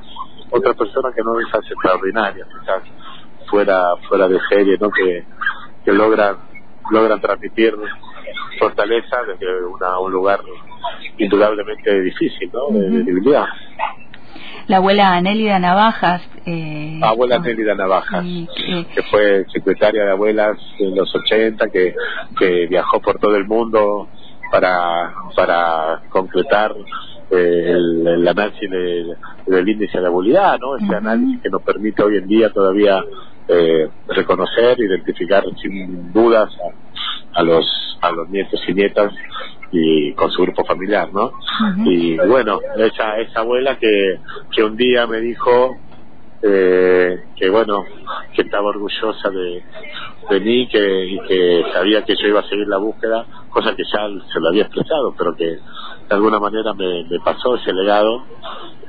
otras 0.52 0.76
personas 0.76 1.14
que 1.14 1.22
no 1.22 1.40
esas 1.40 1.64
extraordinarias, 1.70 2.46
quizás 2.46 2.82
fuera, 3.50 3.96
fuera 4.08 4.28
de 4.28 4.38
serie, 4.50 4.76
¿no? 4.78 4.90
Que, 4.90 5.24
que 5.84 5.92
logran, 5.92 6.36
logran 6.90 7.20
transmitir 7.20 7.74
fortaleza 8.58 9.22
desde 9.26 9.64
una, 9.64 9.98
un 9.98 10.12
lugar 10.12 10.40
indudablemente 11.16 12.00
difícil, 12.02 12.50
¿no? 12.52 12.78
De, 12.78 12.90
de 12.90 13.02
debilidad. 13.02 13.46
La 14.68 14.76
abuela 14.78 15.14
Anélida 15.14 15.58
Navajas 15.58 16.22
eh, 16.46 17.00
abuela 17.02 17.38
no, 17.38 17.44
Nélida 17.44 17.74
Navajas, 17.74 18.24
sí, 18.24 18.48
que- 18.56 18.86
que 18.94 19.02
fue 19.04 19.44
secretaria 19.52 20.04
de 20.04 20.10
abuelas 20.12 20.56
en 20.78 20.94
los 20.96 21.14
80, 21.14 21.68
que, 21.68 21.94
que 22.38 22.66
viajó 22.66 23.00
por 23.00 23.18
todo 23.18 23.36
el 23.36 23.46
mundo 23.46 24.08
para, 24.50 25.12
para 25.36 26.02
concretar 26.10 26.72
eh, 27.30 27.64
el, 27.70 28.06
el 28.06 28.28
análisis 28.28 28.68
de- 28.70 29.16
del 29.46 29.68
índice 29.68 30.00
de 30.00 30.06
abuelidad, 30.06 30.58
¿no? 30.58 30.76
Ese 30.76 30.94
análisis 30.94 31.40
que 31.42 31.48
nos 31.50 31.62
permite 31.62 32.02
hoy 32.02 32.16
en 32.16 32.26
día 32.26 32.50
todavía 32.50 33.02
eh, 33.48 33.88
reconocer, 34.08 34.78
identificar 34.80 35.42
sin 35.60 36.12
dudas 36.12 36.50
a, 37.34 37.40
a 37.40 37.42
los 37.42 37.64
a 38.02 38.10
los 38.10 38.28
nietos 38.30 38.60
y 38.68 38.74
nietas 38.74 39.12
y 39.72 40.12
con 40.12 40.30
su 40.30 40.42
grupo 40.42 40.64
familiar, 40.64 41.08
¿no? 41.12 41.32
Y 41.84 42.16
bueno, 42.18 42.60
esa 42.76 43.18
esa 43.18 43.40
abuela 43.40 43.78
que 43.78 44.18
que 44.54 44.62
un 44.62 44.76
día 44.76 45.06
me 45.06 45.20
dijo 45.20 45.76
eh, 46.42 47.24
que 47.36 47.48
bueno, 47.50 47.84
que 48.34 48.42
estaba 48.42 48.68
orgullosa 48.68 49.30
de, 49.30 49.62
de 50.28 50.40
mí 50.40 50.68
que, 50.68 51.06
y 51.06 51.20
que 51.20 51.64
sabía 51.72 52.04
que 52.04 52.16
yo 52.20 52.28
iba 52.28 52.40
a 52.40 52.48
seguir 52.48 52.66
la 52.66 52.78
búsqueda, 52.78 53.24
cosa 53.48 53.74
que 53.76 53.84
ya 53.84 54.08
se 54.32 54.40
lo 54.40 54.48
había 54.48 54.64
expresado, 54.64 55.14
pero 55.16 55.34
que 55.36 55.44
de 55.46 55.60
alguna 56.10 56.40
manera 56.40 56.74
me, 56.74 57.04
me 57.04 57.20
pasó 57.20 57.54
ese 57.54 57.72
legado 57.72 58.24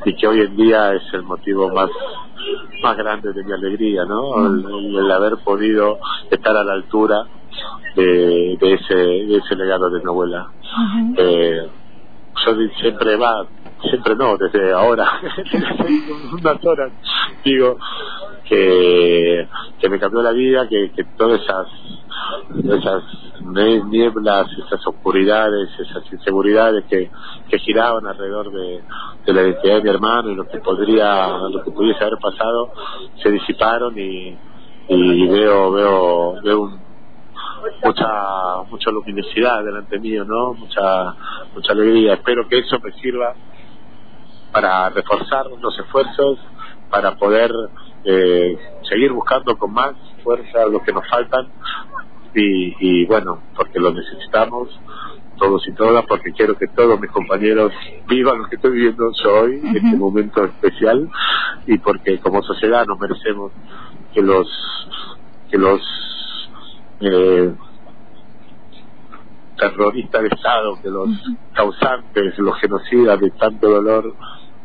y 0.04 0.16
que 0.16 0.28
hoy 0.28 0.42
en 0.42 0.56
día 0.58 0.94
es 0.94 1.04
el 1.13 1.22
motivo 1.24 1.70
más 1.70 1.90
más 2.82 2.98
grande 2.98 3.32
de 3.32 3.44
mi 3.44 3.54
alegría, 3.54 4.04
¿no? 4.04 4.46
El, 4.48 4.98
el 4.98 5.12
haber 5.12 5.38
podido 5.46 6.00
estar 6.30 6.58
a 6.58 6.63
la 6.63 6.74
altura 6.74 7.24
de, 7.96 8.58
de 8.60 8.74
ese 8.74 8.96
de 8.96 9.38
ese 9.38 9.56
legado 9.56 9.90
de 9.90 10.00
mi 10.00 10.06
abuela. 10.10 10.50
Eh, 11.18 11.70
yo 12.46 12.56
siempre 12.80 13.15
va, 13.15 13.46
siempre 13.89 14.15
no, 14.15 14.38
desde 14.38 14.74
ahora, 14.74 15.08
unas 16.34 16.65
horas, 16.65 16.92
digo 17.44 17.77
que, 18.46 19.48
que 19.80 19.89
me 19.89 20.00
cambió 20.00 20.22
la 20.22 20.32
vida, 20.32 20.68
que, 20.68 20.92
que 20.92 21.03
todas 21.18 21.42
esas 21.42 21.68
esas 22.63 23.03
nieblas, 23.89 24.48
esas 24.65 24.86
oscuridades, 24.88 25.70
esas 25.80 26.12
inseguridades 26.12 26.86
que, 26.86 27.10
que 27.50 27.60
giraban 27.60 28.06
alrededor 28.06 28.51
de, 28.51 28.82
de 29.25 29.34
la 29.34 29.42
identidad 29.42 29.75
de 29.77 29.84
mi 29.84 29.89
hermano 29.89 30.30
y 30.30 30.36
lo 30.36 30.48
que 30.48 30.60
podría, 30.60 31.38
lo 31.50 31.63
que 31.63 31.72
pudiese 31.72 32.03
haber 32.03 32.20
pasado, 32.20 32.72
se 33.22 33.32
disiparon 33.32 33.98
y, 33.98 34.38
y 34.88 35.27
veo, 35.27 35.72
veo, 35.72 36.42
veo 36.42 36.62
un, 36.62 36.83
mucha 37.84 38.08
mucha 38.70 38.91
luminosidad 38.91 39.63
delante 39.63 40.00
mío, 40.00 40.25
¿no? 40.25 40.53
Mucha 40.53 41.13
mucha 41.53 41.72
alegría. 41.74 42.13
Espero 42.13 42.48
que 42.48 42.60
eso 42.60 42.79
me 42.79 42.91
sirva 42.93 43.34
para 44.51 44.89
reforzar 44.89 45.48
los 45.60 45.77
esfuerzos, 45.79 46.39
para 46.89 47.15
poder 47.15 47.51
eh, 48.05 48.58
seguir 48.89 49.12
buscando 49.12 49.58
con 49.58 49.74
más 49.74 49.93
fuerza 50.24 50.65
lo 50.67 50.82
que 50.82 50.93
nos 50.93 51.08
faltan 51.10 51.48
y, 52.36 52.75
y 52.79 53.05
bueno, 53.05 53.41
porque 53.55 53.79
lo 53.79 53.91
necesitamos 53.93 54.70
todos 55.38 55.67
y 55.67 55.74
todas, 55.74 56.05
porque 56.05 56.32
quiero 56.32 56.58
que 56.58 56.67
todos 56.67 57.00
mis 57.00 57.12
compañeros 57.12 57.72
vivan 58.08 58.39
lo 58.39 58.50
que 58.50 58.55
estoy 58.55 58.72
viviendo 58.72 59.12
yo 59.24 59.41
hoy, 59.41 59.60
en 59.63 59.75
este 59.75 59.98
momento 59.98 60.43
especial, 60.46 61.10
y 61.67 61.77
porque 61.79 62.20
como 62.20 62.41
sociedad 62.43 62.86
nos 62.86 63.00
merecemos 63.00 63.51
que 64.13 64.22
los 64.22 64.48
que 65.50 65.58
los 65.58 65.82
eh, 67.00 67.54
terroristas 69.58 70.22
de 70.22 70.28
Estado, 70.30 70.80
que 70.82 70.90
los 70.90 71.10
causantes, 71.54 72.38
los 72.40 72.58
genocidas 72.60 73.20
de 73.20 73.32
tanto 73.32 73.70
dolor 73.70 74.14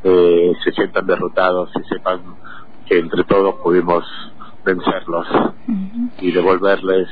eh, 0.02 0.52
se 0.64 0.72
sientan 0.72 1.06
derrotados 1.06 1.70
y 1.76 1.88
sepan 1.88 2.20
que 2.86 2.98
entre 2.98 3.24
todos 3.24 3.56
pudimos 3.56 4.04
vencerlos 4.64 5.26
y 6.20 6.30
devolverles 6.30 7.08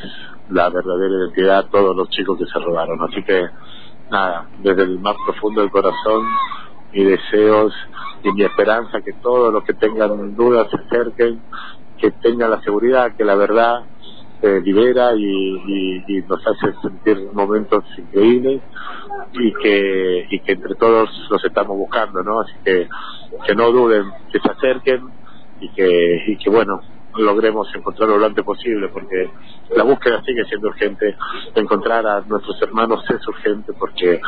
la 0.50 0.68
verdadera 0.68 1.14
identidad 1.24 1.58
a 1.58 1.68
todos 1.68 1.96
los 1.96 2.08
chicos 2.10 2.38
que 2.38 2.46
se 2.46 2.58
robaron. 2.58 3.02
Así 3.02 3.22
que, 3.22 3.48
nada, 4.10 4.46
desde 4.62 4.82
el 4.82 4.98
más 5.00 5.16
profundo 5.24 5.60
del 5.60 5.70
corazón, 5.70 6.24
mis 6.92 7.06
deseos 7.06 7.74
y 8.22 8.32
mi 8.32 8.42
esperanza 8.42 9.00
que 9.02 9.12
todos 9.14 9.52
los 9.52 9.64
que 9.64 9.74
tengan 9.74 10.34
dudas 10.36 10.68
se 10.70 10.76
acerquen, 10.76 11.40
que 11.98 12.10
tengan 12.10 12.50
la 12.50 12.60
seguridad 12.62 13.16
que 13.16 13.24
la 13.24 13.34
verdad 13.34 13.84
eh, 14.42 14.60
libera 14.62 15.14
y, 15.14 15.24
y, 15.24 16.04
y 16.06 16.22
nos 16.22 16.40
hace 16.46 16.74
sentir 16.82 17.28
momentos 17.32 17.84
increíbles 17.96 18.60
y 19.32 19.52
que 19.54 20.26
y 20.30 20.40
que 20.40 20.52
entre 20.52 20.74
todos 20.74 21.08
los 21.30 21.44
estamos 21.44 21.76
buscando, 21.76 22.22
¿no? 22.22 22.40
Así 22.40 22.52
que 22.64 22.88
que 23.46 23.54
no 23.54 23.70
duden, 23.70 24.04
que 24.32 24.38
se 24.40 24.50
acerquen 24.50 25.08
y 25.60 25.68
que 25.70 26.24
y 26.26 26.36
que 26.36 26.50
bueno 26.50 26.80
logremos 27.16 27.66
encontrarlo 27.74 28.18
lo 28.18 28.26
antes 28.26 28.44
posible 28.44 28.88
porque 28.88 29.30
la 29.74 29.84
búsqueda 29.84 30.22
sigue 30.22 30.44
siendo 30.44 30.68
urgente 30.68 31.16
encontrar 31.54 32.06
a 32.06 32.20
nuestros 32.20 32.60
hermanos 32.60 33.02
es 33.08 33.26
urgente 33.26 33.72
porque 33.78 34.20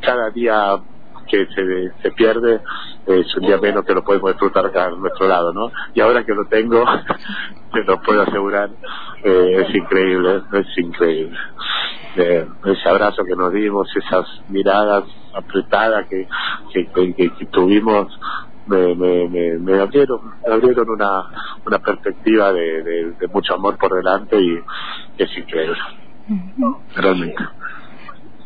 cada 0.00 0.30
día 0.30 0.80
que 1.28 1.46
se, 1.54 1.62
se 2.02 2.10
pierde 2.12 2.60
es 3.06 3.36
un 3.36 3.46
día 3.46 3.58
menos 3.58 3.84
que 3.84 3.94
lo 3.94 4.02
podemos 4.02 4.30
disfrutar 4.32 4.66
acá 4.66 4.86
a 4.86 4.90
nuestro 4.90 5.28
lado, 5.28 5.52
¿no? 5.52 5.70
Y 5.94 6.00
ahora 6.00 6.24
que 6.24 6.32
lo 6.34 6.44
tengo, 6.48 6.84
te 7.72 7.84
lo 7.84 7.98
puedo 8.00 8.22
asegurar, 8.22 8.70
eh, 9.24 9.64
es 9.68 9.74
increíble, 9.74 10.42
es 10.52 10.66
increíble. 10.78 11.38
Eh, 12.16 12.46
ese 12.64 12.88
abrazo 12.88 13.22
que 13.24 13.36
nos 13.36 13.52
dimos, 13.52 13.88
esas 13.94 14.26
miradas 14.48 15.04
apretadas 15.34 16.06
que, 16.08 16.26
que, 16.72 16.86
que, 16.94 17.14
que- 17.14 17.30
que 17.36 17.46
tuvimos, 17.46 18.06
me, 18.66 18.94
me, 18.96 19.28
me, 19.28 19.58
me 19.60 19.80
abrieron, 19.80 20.18
me 20.46 20.54
abrieron 20.54 20.90
una, 20.90 21.22
una 21.64 21.78
perspectiva 21.78 22.52
de, 22.52 22.82
de, 22.82 23.12
de 23.18 23.28
mucho 23.32 23.54
amor 23.54 23.78
por 23.78 23.94
delante 23.94 24.36
y 24.40 24.58
es 25.16 25.38
increíble, 25.38 25.78
realmente. 26.94 27.42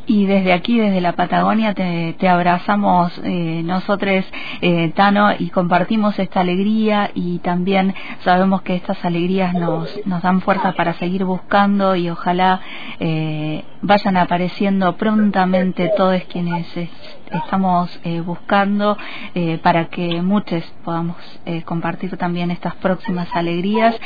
Y 0.07 0.27
desde 0.27 0.53
aquí, 0.53 0.79
desde 0.79 1.01
la 1.01 1.13
Patagonia, 1.13 1.75
te, 1.75 2.15
te 2.19 2.29
abrazamos 2.29 3.13
eh, 3.25 3.63
nosotros, 3.65 4.25
eh, 4.61 4.93
Tano, 4.97 5.31
y 5.39 5.51
compartimos 5.51 6.19
esta 6.19 6.41
alegría 6.41 7.11
y 7.15 7.39
también 7.39 7.95
sabemos 8.25 8.63
que 8.63 8.75
estas 8.75 9.05
alegrías 9.05 9.55
nos, 9.55 9.89
nos 10.05 10.23
dan 10.23 10.41
fuerza 10.41 10.73
para 10.73 10.95
seguir 10.95 11.25
buscando 11.25 11.95
y 11.95 12.11
ojalá 12.11 12.61
eh, 12.99 13.65
vayan 13.83 14.17
apareciendo 14.17 14.97
prontamente 14.97 15.91
todos 15.97 16.23
quienes 16.25 16.77
es- 16.77 16.91
estamos 17.33 17.99
eh, 18.05 18.21
buscando 18.21 18.97
eh, 19.35 19.59
para 19.63 19.87
que 19.87 20.21
muchos 20.21 20.63
podamos 20.85 21.17
eh, 21.47 21.63
compartir 21.63 22.15
también 22.19 22.51
estas 22.51 22.75
próximas 22.77 23.29
alegrías. 23.35 23.99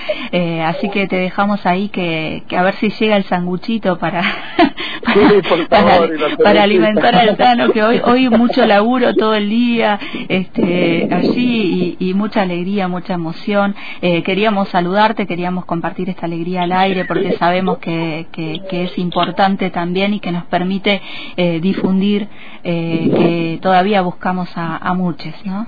Así 0.67 0.89
que 0.91 1.07
te 1.09 1.17
dejamos 1.17 1.65
ahí 1.67 1.89
que, 1.89 2.45
que 2.49 2.57
a 2.57 2.63
ver 2.63 2.75
si 2.77 2.91
llega 2.91 3.17
el 3.17 3.25
sanguchito 3.25 3.99
para, 3.99 4.23
para, 5.69 6.07
Sí, 6.53 6.59
alimentar 6.59 7.15
al 7.15 7.37
Tano, 7.37 7.73
que 7.73 7.83
hoy, 7.83 8.01
hoy 8.05 8.29
mucho 8.29 8.65
laburo 8.67 9.15
todo 9.15 9.35
el 9.35 9.49
día 9.49 9.99
este, 10.29 11.09
allí 11.13 11.97
y, 11.99 12.11
y 12.11 12.15
mucha 12.15 12.43
alegría, 12.43 12.89
mucha 12.89 13.15
emoción. 13.15 13.75
Queríamos 14.01 14.69
saludarte, 14.69 15.27
queríamos 15.27 15.65
compartir 15.65 16.09
esta 16.11 16.27
alegría 16.27 16.63
al 16.63 16.73
aire 16.73 17.05
porque 17.07 17.33
sabemos 17.39 17.79
que, 17.79 18.27
que, 18.33 18.61
que 18.69 18.85
es 18.85 18.99
importante 18.99 19.66
también 19.71 20.15
y 20.15 20.21
que 20.21 20.33
nos 20.33 20.45
permite 20.45 21.01
eh, 21.37 21.61
difundir 21.61 22.29
eh, 22.65 23.11
que 23.17 23.59
todavía 23.63 24.03
buscamos 24.03 24.49
a, 24.57 24.77
a 24.77 24.95
muchos, 24.95 25.35
¿no? 25.45 25.67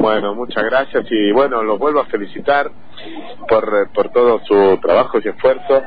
Bueno, 0.00 0.34
muchas 0.34 0.64
gracias 0.64 1.06
y 1.10 1.32
bueno, 1.32 1.62
los 1.62 1.78
vuelvo 1.78 2.00
a 2.00 2.06
felicitar 2.06 2.70
por, 3.48 3.64
eh, 3.64 3.86
por 3.94 4.10
todo 4.10 4.40
su 4.44 4.78
trabajo 4.80 5.18
y 5.22 5.28
esfuerzo. 5.28 5.82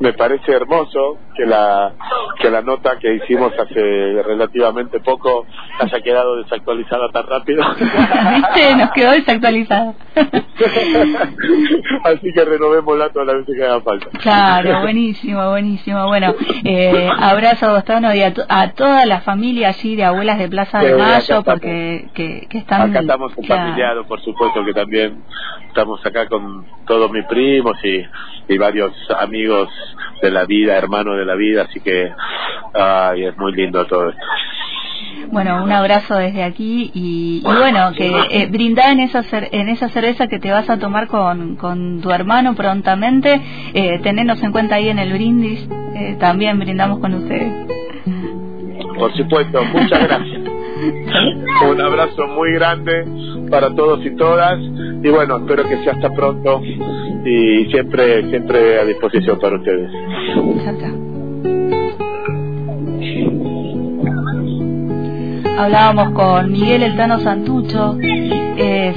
Me 0.00 0.12
parece 0.14 0.52
hermoso 0.52 1.18
que 1.36 1.44
la 1.46 1.92
que 2.40 2.50
la 2.50 2.62
nota 2.62 2.98
que 2.98 3.14
hicimos 3.14 3.52
hace 3.58 4.22
relativamente 4.22 5.00
poco 5.00 5.46
haya 5.78 6.00
quedado 6.00 6.36
desactualizada 6.36 7.10
tan 7.10 7.26
rápido. 7.26 7.62
¿Viste? 7.78 8.76
Nos 8.76 8.90
quedó 8.92 9.10
desactualizado. 9.12 9.94
Así 12.04 12.32
que 12.32 12.44
renovémosla 12.44 13.10
todas 13.10 13.28
las 13.28 13.36
veces 13.38 13.56
que 13.56 13.64
haga 13.64 13.80
falta. 13.80 14.06
Claro, 14.18 14.80
buenísimo, 14.82 15.50
buenísimo. 15.50 16.06
Bueno, 16.06 16.34
eh, 16.64 17.08
abrazo 17.18 17.66
a 17.66 17.74
Gustavo 17.74 18.12
y 18.14 18.22
a, 18.22 18.32
a 18.48 18.72
toda 18.72 19.04
la 19.06 19.20
familia 19.20 19.68
allí 19.68 19.96
de 19.96 20.04
Abuelas 20.04 20.38
de 20.38 20.48
Plaza 20.48 20.78
de 20.80 20.94
Mayo, 20.94 21.42
porque 21.42 22.08
que, 22.14 22.46
que 22.48 22.58
están... 22.58 22.90
Acá 22.90 23.00
estamos 23.00 23.32
claro. 23.34 23.62
familiados, 23.62 24.06
por 24.06 24.20
supuesto 24.20 24.64
que 24.64 24.72
también 24.72 25.22
estamos 25.70 26.04
acá 26.04 26.26
con 26.28 26.64
todos 26.86 27.10
mis 27.10 27.24
primos 27.26 27.76
y, 27.84 28.04
y 28.52 28.58
varios 28.58 28.92
amigos 29.18 29.68
de 30.20 30.30
la 30.30 30.44
vida, 30.44 30.76
hermanos 30.76 31.16
de 31.16 31.24
la 31.24 31.34
vida, 31.34 31.62
así 31.62 31.80
que 31.80 32.12
ay, 32.74 33.24
es 33.24 33.36
muy 33.38 33.52
lindo 33.52 33.84
todo 33.86 34.10
esto. 34.10 34.22
Bueno, 35.32 35.62
un 35.62 35.70
abrazo 35.70 36.16
desde 36.16 36.42
aquí 36.42 36.90
y, 36.92 37.38
y 37.38 37.42
bueno, 37.44 37.92
que 37.96 38.10
eh, 38.30 38.46
brindá 38.50 38.90
en 38.90 39.00
esa, 39.00 39.20
cer- 39.22 39.48
en 39.52 39.68
esa 39.68 39.88
cerveza 39.88 40.26
que 40.26 40.38
te 40.40 40.50
vas 40.50 40.68
a 40.68 40.78
tomar 40.78 41.06
con, 41.06 41.56
con 41.56 42.00
tu 42.00 42.10
hermano 42.10 42.54
prontamente, 42.54 43.40
eh, 43.74 44.00
tenernos 44.02 44.42
en 44.42 44.50
cuenta 44.50 44.74
ahí 44.76 44.88
en 44.88 44.98
el 44.98 45.12
brindis, 45.12 45.68
eh, 45.94 46.16
también 46.18 46.58
brindamos 46.58 46.98
con 46.98 47.14
ustedes. 47.14 47.52
Por 48.98 49.16
supuesto, 49.16 49.62
muchas 49.64 50.02
gracias. 50.08 50.40
Un 51.70 51.80
abrazo 51.80 52.26
muy 52.26 52.52
grande 52.52 53.04
para 53.50 53.74
todos 53.74 54.04
y 54.06 54.14
todas 54.16 54.58
y 55.02 55.08
bueno, 55.08 55.38
espero 55.38 55.64
que 55.64 55.82
sea 55.82 55.94
hasta 55.94 56.10
pronto 56.10 56.60
y 57.24 57.66
siempre 57.70 58.28
siempre 58.30 58.78
a 58.80 58.84
disposición 58.84 59.38
para 59.38 59.56
ustedes. 59.56 59.90
Hablábamos 65.58 66.10
con 66.12 66.52
Miguel 66.52 66.82
Eltano 66.82 67.18
Santucho, 67.20 67.98
es 68.00 68.96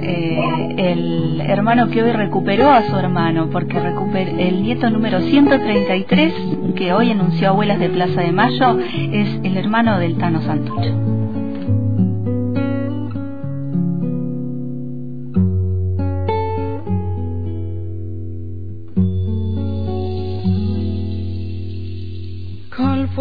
eh, 0.00 0.74
el 0.78 1.40
hermano 1.42 1.90
que 1.90 2.02
hoy 2.02 2.12
recuperó 2.12 2.70
a 2.70 2.82
su 2.82 2.96
hermano, 2.96 3.50
porque 3.50 3.78
recuper 3.78 4.28
el 4.38 4.62
nieto 4.62 4.88
número 4.88 5.20
133, 5.20 6.32
que 6.76 6.92
hoy 6.94 7.10
anunció 7.10 7.50
Abuelas 7.50 7.78
de 7.78 7.90
Plaza 7.90 8.22
de 8.22 8.32
Mayo, 8.32 8.78
es 9.12 9.40
el 9.42 9.56
hermano 9.58 9.98
del 9.98 10.16
Tano 10.16 10.40
Santucho. 10.40 11.17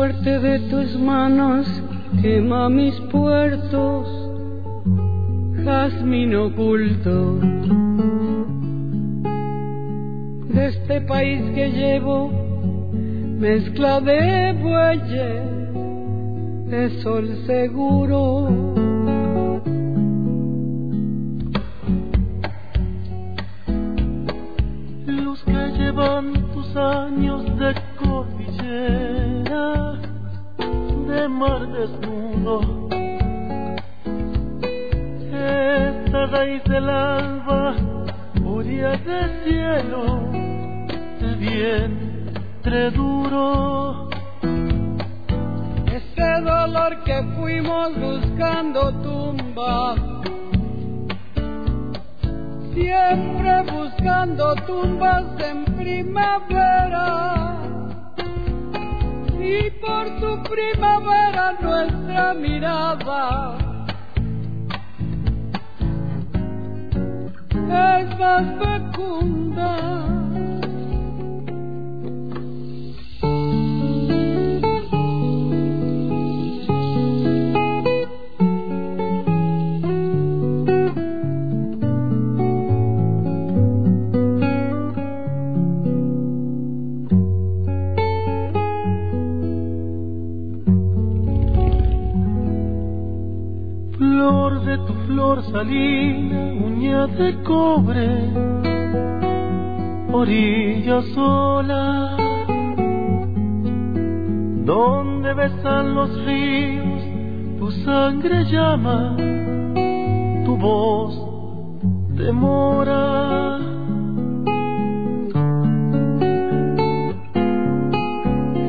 Fuerte 0.08 0.40
de 0.40 0.60
tus 0.70 0.98
manos 0.98 1.68
quema 2.22 2.70
mis 2.70 2.96
puertos, 3.12 4.08
jazmín 5.66 6.34
oculto 6.34 7.40
de 10.54 10.68
este 10.68 11.02
país 11.02 11.42
que 11.54 11.72
llevo, 11.72 12.32
mezcla 13.38 14.00
de 14.00 14.54
bueyes, 14.54 15.44
de 16.70 17.02
sol 17.02 17.28
seguro. 17.46 18.87
Vientre 42.68 42.92
duro. 42.92 44.10
Ese 45.86 46.42
dolor 46.42 47.04
que 47.04 47.24
fuimos 47.36 47.96
buscando 47.98 48.92
tumba, 49.02 49.96
siempre 52.74 53.64
buscando 53.72 54.56
tumbas 54.68 55.24
en 55.40 55.66
primavera. 55.78 57.56
Y 59.40 59.72
por 59.82 60.06
tu 60.20 60.44
primavera 60.44 61.54
nuestra 61.62 62.34
mirada 62.34 63.58
es 67.50 68.20
más 68.20 68.46
fecunda. 68.60 70.27
Flor 93.98 95.44
salina, 95.52 96.54
uña 96.66 97.08
de 97.08 97.42
cobre, 97.44 98.08
orilla 100.12 101.02
sola, 101.16 102.18
donde 104.66 105.34
besan 105.34 105.96
los 105.96 106.26
ríos, 106.26 107.02
tu 107.60 107.72
sangre 107.84 108.46
llama, 108.46 109.16
tu 110.46 110.58
voz 110.58 111.14
demora. 112.16 113.60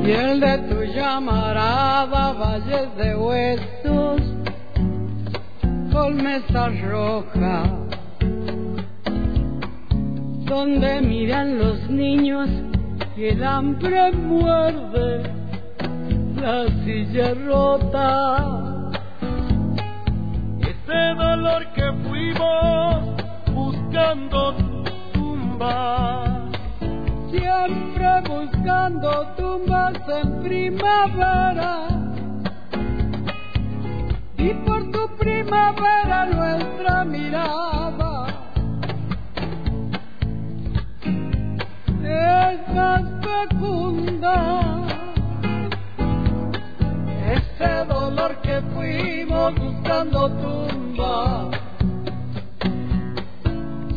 Y 0.05 0.11
el 0.11 0.41
de 0.41 0.59
tu 0.71 0.83
llamarada, 0.85 2.33
valles 2.33 2.97
de 2.97 3.15
huesos 5.99 6.15
mesa 6.15 6.69
roja, 6.91 7.65
donde 10.45 11.01
miran 11.01 11.59
los 11.59 11.91
niños 11.91 12.49
y 13.17 13.25
el 13.27 13.45
hambre 13.45 14.13
muerde 14.13 15.23
la 16.41 16.67
silla 16.85 17.35
rota. 17.47 18.91
Ese 20.61 21.15
dolor 21.17 21.67
que 21.75 21.93
fuimos 22.09 23.05
buscando 23.53 24.55
tumba, 25.13 26.49
siempre 27.31 28.23
buscando 28.29 29.27
tumbas 29.37 29.95
en 30.09 30.43
primavera 30.43 32.08
primavera 35.43 36.27
nuestra 36.27 37.05
mirada. 37.05 38.27
Es 42.03 42.75
más 42.75 43.03
fecunda. 43.23 44.61
Ese 47.35 47.85
dolor 47.85 48.37
que 48.43 48.61
fuimos 48.75 49.55
buscando 49.55 50.29
tumba, 50.31 51.51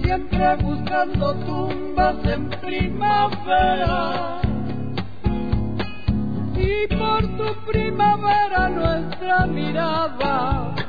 siempre 0.04 0.56
buscando 0.58 1.34
tumbas 1.46 2.16
en 2.26 2.50
primavera. 2.50 4.42
Y 6.56 6.96
por 6.96 7.22
tu 7.38 7.72
primavera 7.72 8.70
nuestra 8.70 9.48
mirada 9.48 10.81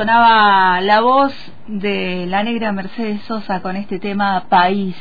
sonaba 0.00 0.80
la 0.80 1.00
voz 1.00 1.49
de 1.70 2.26
la 2.26 2.42
negra 2.42 2.72
Mercedes 2.72 3.22
Sosa 3.22 3.62
con 3.62 3.76
este 3.76 4.00
tema 4.00 4.46
País 4.48 4.96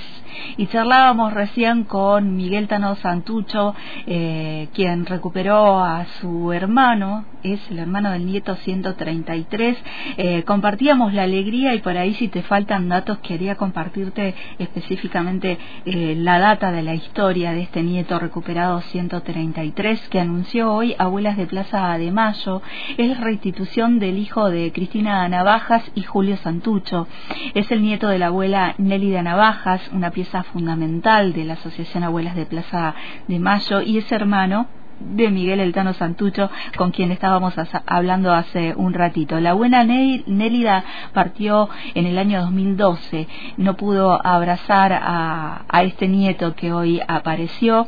y 0.57 0.67
charlábamos 0.67 1.33
recién 1.33 1.83
con 1.83 2.35
Miguel 2.35 2.67
Tano 2.67 2.95
Santucho, 2.95 3.75
eh, 4.05 4.69
quien 4.73 5.05
recuperó 5.05 5.79
a 5.79 6.05
su 6.19 6.51
hermano, 6.51 7.25
es 7.43 7.59
el 7.71 7.79
hermano 7.79 8.11
del 8.11 8.25
nieto 8.25 8.55
133. 8.55 9.77
Eh, 10.17 10.43
compartíamos 10.43 11.13
la 11.13 11.23
alegría 11.23 11.73
y 11.73 11.79
por 11.79 11.97
ahí 11.97 12.13
si 12.15 12.27
te 12.27 12.43
faltan 12.43 12.89
datos 12.89 13.19
quería 13.19 13.55
compartirte 13.55 14.35
específicamente 14.57 15.57
eh, 15.85 16.15
la 16.17 16.39
data 16.39 16.71
de 16.71 16.83
la 16.83 16.95
historia 16.95 17.51
de 17.51 17.61
este 17.61 17.83
nieto 17.83 18.19
recuperado 18.19 18.81
133 18.81 20.09
que 20.09 20.19
anunció 20.19 20.73
hoy 20.73 20.95
Abuelas 20.97 21.37
de 21.37 21.45
Plaza 21.45 21.97
de 21.97 22.11
Mayo. 22.11 22.61
Es 22.97 23.19
restitución 23.19 23.99
del 23.99 24.17
hijo 24.17 24.49
de 24.49 24.71
Cristina 24.71 25.27
Navajas 25.29 25.83
y 25.95 26.03
Julio 26.03 26.37
Santucho. 26.37 27.07
Es 27.53 27.71
el 27.71 27.81
nieto 27.81 28.07
de 28.07 28.19
la 28.19 28.27
abuela 28.27 28.75
Nélida 28.77 29.21
Navajas, 29.23 29.81
una 29.93 30.11
pieza 30.19 30.43
fundamental 30.43 31.31
de 31.31 31.45
la 31.45 31.53
Asociación 31.53 32.03
Abuelas 32.03 32.35
de 32.35 32.45
Plaza 32.45 32.93
de 33.29 33.39
Mayo 33.39 33.79
y 33.79 33.99
es 33.99 34.11
hermano 34.11 34.67
de 34.99 35.29
Miguel 35.31 35.61
Eltano 35.61 35.93
Santucho, 35.93 36.51
con 36.75 36.91
quien 36.91 37.13
estábamos 37.13 37.53
hablando 37.85 38.33
hace 38.33 38.73
un 38.75 38.93
ratito. 38.93 39.39
La 39.39 39.53
buena 39.53 39.85
Nélida 39.85 40.83
partió 41.13 41.69
en 41.95 42.05
el 42.05 42.17
año 42.17 42.41
2012, 42.41 43.29
no 43.55 43.77
pudo 43.77 44.19
abrazar 44.27 44.91
a, 44.91 45.63
a 45.69 45.83
este 45.83 46.09
nieto 46.09 46.53
que 46.53 46.73
hoy 46.73 46.99
apareció 47.07 47.87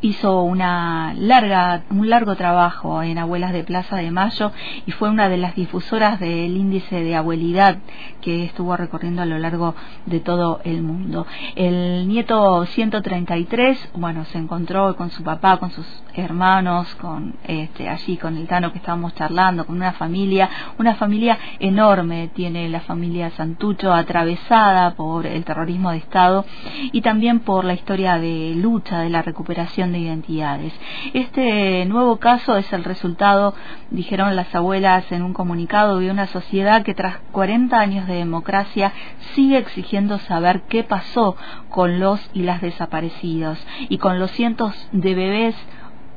hizo 0.00 0.42
una 0.42 1.14
larga, 1.14 1.82
un 1.90 2.08
largo 2.08 2.36
trabajo 2.36 3.02
en 3.02 3.18
Abuelas 3.18 3.52
de 3.52 3.64
Plaza 3.64 3.96
de 3.96 4.10
Mayo 4.10 4.52
y 4.86 4.92
fue 4.92 5.10
una 5.10 5.28
de 5.28 5.38
las 5.38 5.54
difusoras 5.54 6.20
del 6.20 6.56
índice 6.56 7.02
de 7.02 7.16
abuelidad 7.16 7.78
que 8.20 8.44
estuvo 8.44 8.76
recorriendo 8.76 9.22
a 9.22 9.26
lo 9.26 9.38
largo 9.38 9.74
de 10.06 10.20
todo 10.20 10.60
el 10.64 10.82
mundo. 10.82 11.26
El 11.56 12.06
nieto 12.08 12.64
133, 12.66 13.90
bueno, 13.94 14.24
se 14.26 14.38
encontró 14.38 14.96
con 14.96 15.10
su 15.10 15.22
papá, 15.22 15.56
con 15.58 15.70
sus 15.70 15.86
hermanos, 16.14 16.94
con 16.96 17.34
este, 17.44 17.88
allí 17.88 18.16
con 18.16 18.36
el 18.36 18.46
Tano 18.46 18.72
que 18.72 18.78
estábamos 18.78 19.14
charlando, 19.14 19.66
con 19.66 19.76
una 19.76 19.92
familia, 19.92 20.48
una 20.78 20.94
familia 20.94 21.38
enorme 21.58 22.30
tiene 22.34 22.68
la 22.68 22.80
familia 22.80 23.30
Santucho 23.30 23.92
atravesada 23.92 24.94
por 24.94 25.26
el 25.26 25.44
terrorismo 25.44 25.90
de 25.90 25.98
Estado 25.98 26.44
y 26.92 27.00
también 27.00 27.40
por 27.40 27.64
la 27.64 27.74
historia 27.74 28.18
de 28.18 28.54
lucha 28.56 29.00
de 29.00 29.10
la 29.10 29.22
recuperación 29.22 29.87
de 29.92 29.98
identidades. 29.98 30.72
Este 31.14 31.84
nuevo 31.86 32.16
caso 32.18 32.56
es 32.56 32.72
el 32.72 32.84
resultado, 32.84 33.54
dijeron 33.90 34.36
las 34.36 34.54
abuelas 34.54 35.10
en 35.12 35.22
un 35.22 35.32
comunicado, 35.32 35.98
de 35.98 36.10
una 36.10 36.26
sociedad 36.26 36.82
que 36.82 36.94
tras 36.94 37.18
40 37.32 37.78
años 37.78 38.06
de 38.06 38.14
democracia 38.14 38.92
sigue 39.34 39.58
exigiendo 39.58 40.18
saber 40.18 40.62
qué 40.68 40.84
pasó 40.84 41.36
con 41.68 41.98
los 42.00 42.20
y 42.32 42.42
las 42.42 42.60
desaparecidos 42.60 43.58
y 43.88 43.98
con 43.98 44.18
los 44.18 44.30
cientos 44.32 44.74
de 44.92 45.14
bebés 45.14 45.56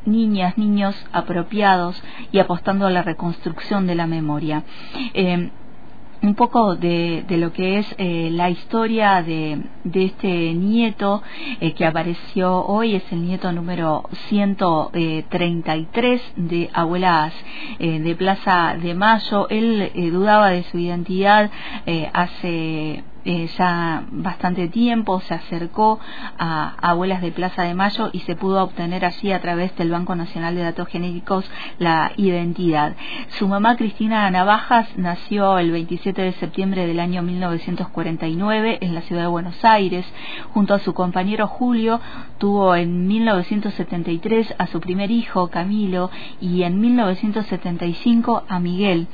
niñas, 0.05 0.57
niños 0.57 0.95
apropiados 1.11 2.01
y 2.31 2.39
apostando 2.39 2.87
a 2.87 2.89
la 2.91 3.03
reconstrucción 3.03 3.87
de 3.87 3.95
la 3.95 4.07
memoria. 4.07 4.63
Eh, 5.13 5.51
un 6.21 6.35
poco 6.35 6.75
de, 6.75 7.25
de, 7.27 7.37
lo 7.37 7.51
que 7.51 7.79
es 7.79 7.95
eh, 7.97 8.29
la 8.31 8.49
historia 8.49 9.23
de, 9.23 9.63
de 9.83 10.05
este 10.05 10.53
nieto 10.53 11.23
eh, 11.59 11.73
que 11.73 11.85
apareció 11.85 12.63
hoy, 12.65 12.95
es 12.95 13.03
el 13.11 13.25
nieto 13.25 13.51
número 13.51 14.03
133 14.29 16.21
de 16.35 16.69
Abuelas 16.73 17.33
eh, 17.79 17.99
de 17.99 18.15
Plaza 18.15 18.75
de 18.81 18.93
Mayo. 18.93 19.49
Él 19.49 19.91
dudaba 20.11 20.51
de 20.51 20.63
su 20.63 20.77
identidad 20.77 21.49
hace 22.13 23.03
eh, 23.23 23.47
ya 23.57 24.03
bastante 24.11 24.67
tiempo, 24.67 25.19
se 25.21 25.33
acercó 25.33 25.99
a, 26.37 26.75
abuelas 26.81 27.21
de 27.21 27.31
Plaza 27.31 27.63
de 27.63 27.75
Mayo 27.75 28.09
y 28.11 28.19
se 28.21 28.35
pudo 28.35 28.63
obtener 28.63 29.05
allí 29.05 29.31
a 29.31 29.41
través 29.41 29.75
del 29.75 29.91
Banco 29.91 30.15
Nacional 30.15 30.55
de 30.55 30.63
Datos 30.63 30.87
Genéticos 30.87 31.49
la 31.77 32.11
identidad. 32.17 32.95
Su 33.37 33.47
mamá 33.47 33.75
Cristina 33.77 34.29
Navajas 34.31 34.87
nació 34.97 35.59
el 35.59 35.71
27 35.71 36.21
de 36.21 36.31
septiembre 36.33 36.87
del 36.87 36.99
año 36.99 37.21
1949 37.21 38.79
en 38.81 38.95
la 38.95 39.01
ciudad 39.01 39.23
de 39.23 39.27
Buenos 39.27 39.63
Aires. 39.63 40.05
Junto 40.53 40.73
a 40.73 40.79
su 40.79 40.93
compañero 40.93 41.47
Julio 41.47 42.01
tuvo 42.39 42.75
en 42.75 43.07
1973 43.07 44.55
a 44.57 44.67
su 44.67 44.79
primer 44.79 45.11
hijo 45.11 45.49
Camilo 45.49 46.09
y 46.39 46.63
en 46.63 46.79
1975 46.79 48.43
a 48.47 48.59
Miguel. 48.59 49.07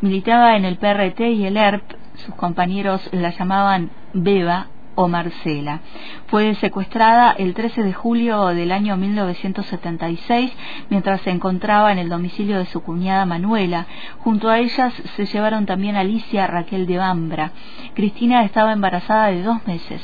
Militaba 0.00 0.56
en 0.56 0.64
el 0.64 0.76
PRT 0.76 1.20
y 1.20 1.46
el 1.46 1.56
ERP 1.56 2.03
sus 2.14 2.34
compañeros 2.34 3.08
la 3.12 3.30
llamaban 3.30 3.90
Beba 4.12 4.68
o 4.94 5.08
Marcela. 5.08 5.80
Fue 6.26 6.54
secuestrada 6.56 7.32
el 7.32 7.54
13 7.54 7.82
de 7.82 7.92
julio 7.92 8.46
del 8.46 8.72
año 8.72 8.96
1976 8.96 10.52
mientras 10.90 11.20
se 11.22 11.30
encontraba 11.30 11.92
en 11.92 11.98
el 11.98 12.08
domicilio 12.08 12.58
de 12.58 12.66
su 12.66 12.80
cuñada 12.80 13.26
Manuela. 13.26 13.86
Junto 14.20 14.48
a 14.48 14.58
ellas 14.58 14.94
se 15.16 15.26
llevaron 15.26 15.66
también 15.66 15.96
Alicia 15.96 16.46
Raquel 16.46 16.86
de 16.86 16.98
Bambra. 16.98 17.52
Cristina 17.94 18.44
estaba 18.44 18.72
embarazada 18.72 19.26
de 19.28 19.42
dos 19.42 19.66
meses. 19.66 20.00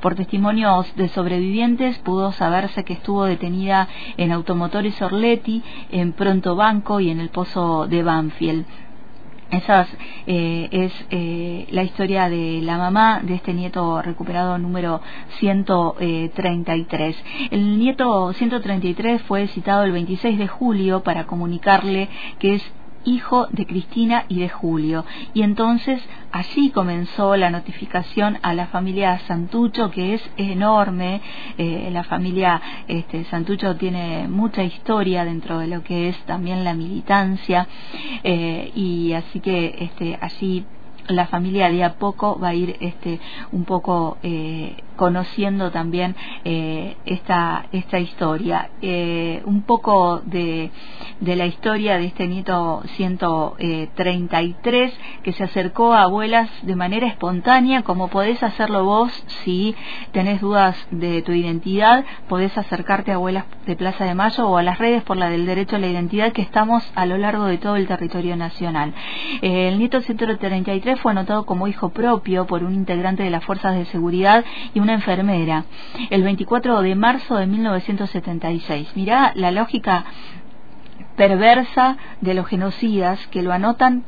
Por 0.00 0.14
testimonios 0.14 0.94
de 0.96 1.08
sobrevivientes 1.08 1.98
pudo 1.98 2.32
saberse 2.32 2.84
que 2.84 2.94
estuvo 2.94 3.24
detenida 3.24 3.88
en 4.16 4.32
Automotores 4.32 5.00
Orletti, 5.00 5.62
en 5.90 6.12
Pronto 6.12 6.56
Banco 6.56 6.98
y 7.00 7.10
en 7.10 7.20
el 7.20 7.28
Pozo 7.28 7.86
de 7.86 8.02
Banfield. 8.02 8.66
Esa 9.50 9.86
eh, 10.26 10.68
es 10.72 10.92
eh, 11.10 11.66
la 11.70 11.84
historia 11.84 12.28
de 12.28 12.60
la 12.62 12.78
mamá 12.78 13.20
de 13.22 13.34
este 13.34 13.54
nieto 13.54 14.02
recuperado 14.02 14.58
número 14.58 15.00
133. 15.38 17.16
El 17.52 17.78
nieto 17.78 18.32
133 18.32 19.22
fue 19.22 19.46
citado 19.48 19.84
el 19.84 19.92
26 19.92 20.38
de 20.38 20.48
julio 20.48 21.04
para 21.04 21.26
comunicarle 21.26 22.08
que 22.40 22.54
es 22.54 22.72
hijo 23.06 23.46
de 23.50 23.66
Cristina 23.66 24.24
y 24.28 24.40
de 24.40 24.48
Julio. 24.48 25.04
Y 25.32 25.42
entonces 25.42 26.02
allí 26.32 26.70
comenzó 26.70 27.36
la 27.36 27.50
notificación 27.50 28.38
a 28.42 28.52
la 28.52 28.66
familia 28.66 29.18
Santucho, 29.20 29.90
que 29.90 30.14
es 30.14 30.30
enorme. 30.36 31.22
Eh, 31.56 31.88
la 31.90 32.04
familia 32.04 32.60
este, 32.88 33.24
Santucho 33.24 33.76
tiene 33.76 34.28
mucha 34.28 34.62
historia 34.62 35.24
dentro 35.24 35.58
de 35.58 35.68
lo 35.68 35.82
que 35.82 36.08
es 36.08 36.18
también 36.26 36.64
la 36.64 36.74
militancia. 36.74 37.66
Eh, 38.22 38.72
y 38.74 39.12
así 39.12 39.40
que 39.40 39.76
este, 39.78 40.18
allí 40.20 40.64
la 41.08 41.26
familia 41.26 41.70
de 41.70 41.84
a 41.84 41.94
poco 41.94 42.38
va 42.38 42.48
a 42.48 42.54
ir 42.54 42.76
este 42.80 43.20
un 43.52 43.64
poco 43.64 44.18
eh, 44.22 44.76
conociendo 44.96 45.70
también 45.70 46.16
eh, 46.44 46.96
esta 47.04 47.66
esta 47.72 47.98
historia. 47.98 48.70
Eh, 48.82 49.42
un 49.44 49.62
poco 49.62 50.20
de, 50.24 50.70
de, 51.20 51.36
la 51.36 51.46
historia 51.46 51.98
de 51.98 52.06
este 52.06 52.26
nieto 52.26 52.82
133 52.96 54.92
que 55.22 55.32
se 55.32 55.44
acercó 55.44 55.94
a 55.94 56.02
abuelas 56.02 56.50
de 56.62 56.76
manera 56.76 57.06
espontánea 57.06 57.82
como 57.82 58.08
podés 58.08 58.42
hacerlo 58.42 58.84
vos 58.84 59.12
si 59.44 59.74
tenés 60.12 60.40
dudas 60.40 60.76
de 60.90 61.22
tu 61.22 61.32
identidad 61.32 62.04
podés 62.28 62.56
acercarte 62.56 63.12
a 63.12 63.16
abuelas 63.16 63.44
de 63.66 63.76
Plaza 63.76 64.04
de 64.04 64.14
Mayo 64.14 64.48
o 64.48 64.56
a 64.56 64.62
las 64.62 64.78
redes 64.78 65.02
por 65.02 65.16
la 65.16 65.28
del 65.30 65.46
derecho 65.46 65.76
a 65.76 65.78
la 65.78 65.88
identidad 65.88 66.32
que 66.32 66.42
estamos 66.42 66.82
a 66.94 67.06
lo 67.06 67.18
largo 67.18 67.44
de 67.44 67.58
todo 67.58 67.76
el 67.76 67.86
territorio 67.86 68.36
nacional. 68.36 68.94
El 69.42 69.78
nieto 69.78 70.00
133 70.00 71.00
fue 71.00 71.12
anotado 71.12 71.46
como 71.46 71.68
hijo 71.68 71.90
propio 71.90 72.46
por 72.46 72.64
un 72.64 72.74
integrante 72.74 73.22
de 73.22 73.30
las 73.30 73.44
fuerzas 73.44 73.76
de 73.76 73.84
seguridad 73.86 74.44
y 74.74 74.80
enfermera 74.94 75.64
el 76.10 76.22
24 76.22 76.82
de 76.82 76.94
marzo 76.94 77.36
de 77.36 77.46
1976. 77.46 78.96
Mirá 78.96 79.32
la 79.34 79.50
lógica 79.50 80.04
perversa 81.16 81.96
de 82.20 82.34
los 82.34 82.46
genocidas 82.46 83.26
que 83.28 83.42
lo 83.42 83.52
anotan 83.52 84.04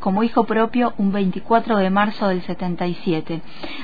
como 0.00 0.24
hijo 0.24 0.44
propio 0.44 0.94
un 0.98 1.12
24 1.12 1.76
de 1.76 1.90
marzo 1.90 2.28
del 2.28 2.42
77. 2.42 3.40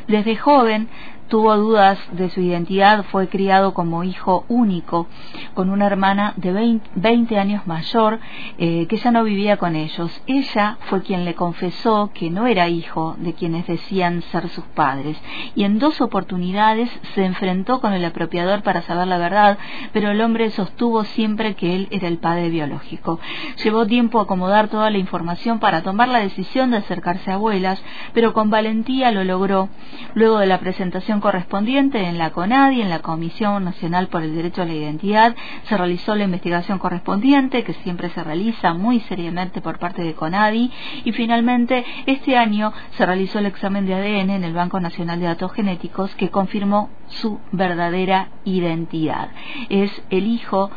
Desde 0.09 0.37
joven 0.37 0.89
tuvo 1.29 1.57
dudas 1.57 1.99
de 2.13 2.31
su 2.31 2.41
identidad, 2.41 3.05
fue 3.05 3.29
criado 3.29 3.75
como 3.75 4.05
hijo 4.05 4.45
único, 4.49 5.07
con 5.55 5.71
una 5.71 5.87
hermana 5.87 6.35
de 6.37 6.81
20, 6.95 7.39
años 7.39 7.67
mayor 7.67 8.19
eh, 8.59 8.87
que 8.87 8.97
ya 8.97 9.11
no 9.11 9.25
vivía 9.25 9.57
con 9.57 9.77
ellos. 9.77 10.11
Ella 10.27 10.79
fue 10.89 11.03
quien 11.03 11.25
le 11.25 11.35
confesó 11.35 12.11
que 12.13 12.31
no 12.31 12.47
era 12.47 12.69
hijo 12.69 13.17
de 13.19 13.35
quienes 13.35 13.67
decían 13.67 14.23
ser 14.33 14.49
sus 14.49 14.65
padres 14.65 15.17
y 15.55 15.65
en 15.65 15.79
dos 15.79 16.01
oportunidades 16.01 16.91
se 17.15 17.25
enfrentó 17.25 17.81
con 17.81 17.93
el 17.93 18.05
apropiador 18.05 18.63
para 18.63 18.83
saber 18.83 19.07
la 19.07 19.19
verdad, 19.19 19.59
pero 19.93 20.11
el 20.11 20.21
hombre 20.21 20.51
sostuvo 20.51 21.05
siempre 21.05 21.55
que 21.55 21.77
él 21.77 21.89
era 21.91 22.09
el 22.09 22.19
padre 22.19 22.49
biológico. 22.49 23.21
Llevó 23.63 23.87
tiempo 23.87 24.21
acomodar 24.21 24.69
toda 24.69 24.91
la 24.91 24.99
información 24.99 25.59
para 25.59 25.83
tomar 25.83 26.09
la 26.09 26.21
decisión 26.21 26.71
de 26.71 26.79
acercarse 26.79 27.31
a 27.31 27.35
abuelas, 27.35 27.83
pero 28.15 28.33
con 28.33 28.51
valentía 28.51 29.11
lo 29.11 29.25
logró. 29.25 29.69
Luego 30.15 30.39
de 30.39 30.47
la 30.47 30.59
presentación 30.59 31.18
correspondiente 31.21 32.01
en 32.01 32.19
la 32.19 32.31
CONADI, 32.31 32.83
en 32.83 32.91
la 32.91 33.01
Comisión 33.01 33.65
Nacional 33.65 34.09
por 34.09 34.23
el 34.23 34.35
Derecho 34.35 34.63
a 34.63 34.67
la 34.67 34.75
Identidad, 34.75 35.37
se 35.65 35.77
realizó 35.77 36.15
la 36.15 36.25
investigación 36.25 36.79
correspondiente, 36.79 37.65
que 37.65 37.75
siempre 37.75 38.11
se 38.11 38.23
realiza 38.25 38.75
muy 38.75 39.01
seriamente 39.01 39.61
por 39.61 39.79
parte 39.79 40.03
de 40.03 40.15
CONADI, 40.15 40.71
y 41.05 41.13
finalmente 41.13 41.85
este 42.07 42.37
año 42.37 42.73
se 42.97 43.07
realizó 43.07 43.39
el 43.39 43.47
examen 43.47 43.87
de 43.87 43.95
ADN 43.95 44.31
en 44.31 44.45
el 44.45 44.55
Banco 44.55 44.81
Nacional 44.81 45.21
de 45.21 45.27
Datos 45.27 45.53
Genéticos, 45.53 46.15
que 46.17 46.31
confirmó 46.31 46.91
su 47.09 47.41
verdadera 47.53 48.29
identidad. 48.45 49.31
Es 49.69 50.03
el 50.11 50.27
hijo 50.27 50.71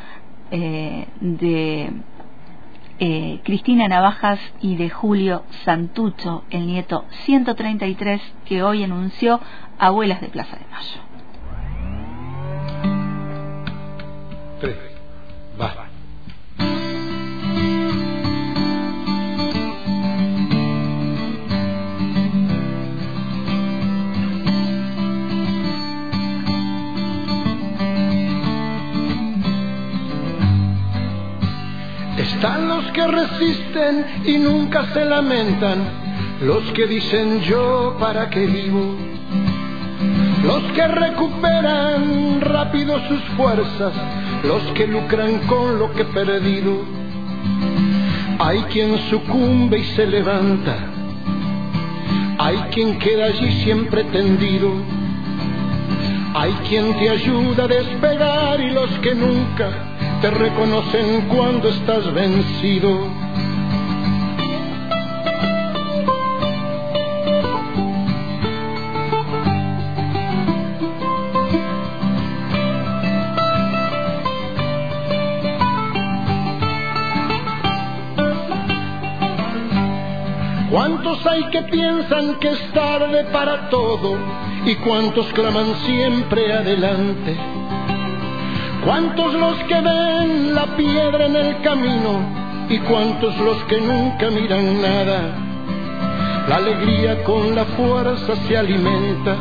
eh, 0.52 1.08
de 1.20 1.92
eh, 3.04 3.42
Cristina 3.44 3.88
Navajas 3.88 4.40
y 4.62 4.76
de 4.76 4.92
Julio 4.92 5.44
Santucho, 5.66 6.44
el 6.52 6.68
nieto 6.68 7.06
133 7.26 8.22
que 8.46 8.62
hoy 8.62 8.84
anunció 8.84 9.40
Abuelas 9.80 10.22
de 10.22 10.28
Plaza 10.28 10.56
de 10.56 10.66
Mayo. 10.68 11.02
Están 32.42 32.70
los 32.70 32.86
que 32.86 33.06
resisten 33.06 34.24
y 34.26 34.40
nunca 34.40 34.92
se 34.96 35.06
lamentan, 35.06 35.78
los 36.42 36.64
que 36.72 36.88
dicen 36.88 37.40
yo 37.42 37.96
para 38.00 38.32
qué 38.32 38.48
vivo, 38.48 38.96
los 40.44 40.64
que 40.72 40.88
recuperan 40.88 42.42
rápido 42.42 43.00
sus 43.08 43.22
fuerzas, 43.38 43.94
los 44.44 44.64
que 44.74 44.88
lucran 44.88 45.38
con 45.46 45.78
lo 45.78 45.92
que 45.94 46.02
he 46.02 46.06
perdido. 46.06 46.84
Hay 48.40 48.62
quien 48.74 48.98
sucumbe 49.12 49.78
y 49.78 49.84
se 49.96 50.08
levanta, 50.08 50.78
hay 52.40 52.58
quien 52.74 52.98
queda 52.98 53.26
allí 53.26 53.52
siempre 53.64 54.04
tendido, 54.06 54.72
hay 56.34 56.54
quien 56.68 56.98
te 56.98 57.08
ayuda 57.08 57.66
a 57.66 57.68
despegar 57.68 58.60
y 58.62 58.72
los 58.72 58.90
que 58.98 59.14
nunca 59.14 59.91
te 60.22 60.30
reconocen 60.30 61.22
cuando 61.30 61.68
estás 61.70 62.14
vencido. 62.14 63.08
¿Cuántos 80.70 81.26
hay 81.26 81.44
que 81.50 81.64
piensan 81.64 82.36
que 82.40 82.50
es 82.50 82.72
tarde 82.74 83.24
para 83.26 83.70
todo? 83.70 84.20
¿Y 84.66 84.76
cuántos 84.76 85.26
claman 85.34 85.74
siempre 85.84 86.54
adelante? 86.54 87.36
¿Cuántos 88.86 89.34
los 89.34 89.58
que 89.66 89.82
ven 89.82 90.56
la 90.56 90.66
piedra 90.76 91.26
en 91.26 91.36
el 91.36 91.62
camino? 91.62 92.68
¿Y 92.70 92.80
cuántos 92.80 93.38
los 93.38 93.58
que 93.66 93.80
nunca 93.82 94.30
miran 94.30 94.82
nada? 94.82 95.36
La 96.50 96.56
alegría 96.56 97.24
con 97.24 97.56
la 97.56 97.66
fuerza 97.66 98.36
se 98.48 98.58
alimenta 98.58 99.36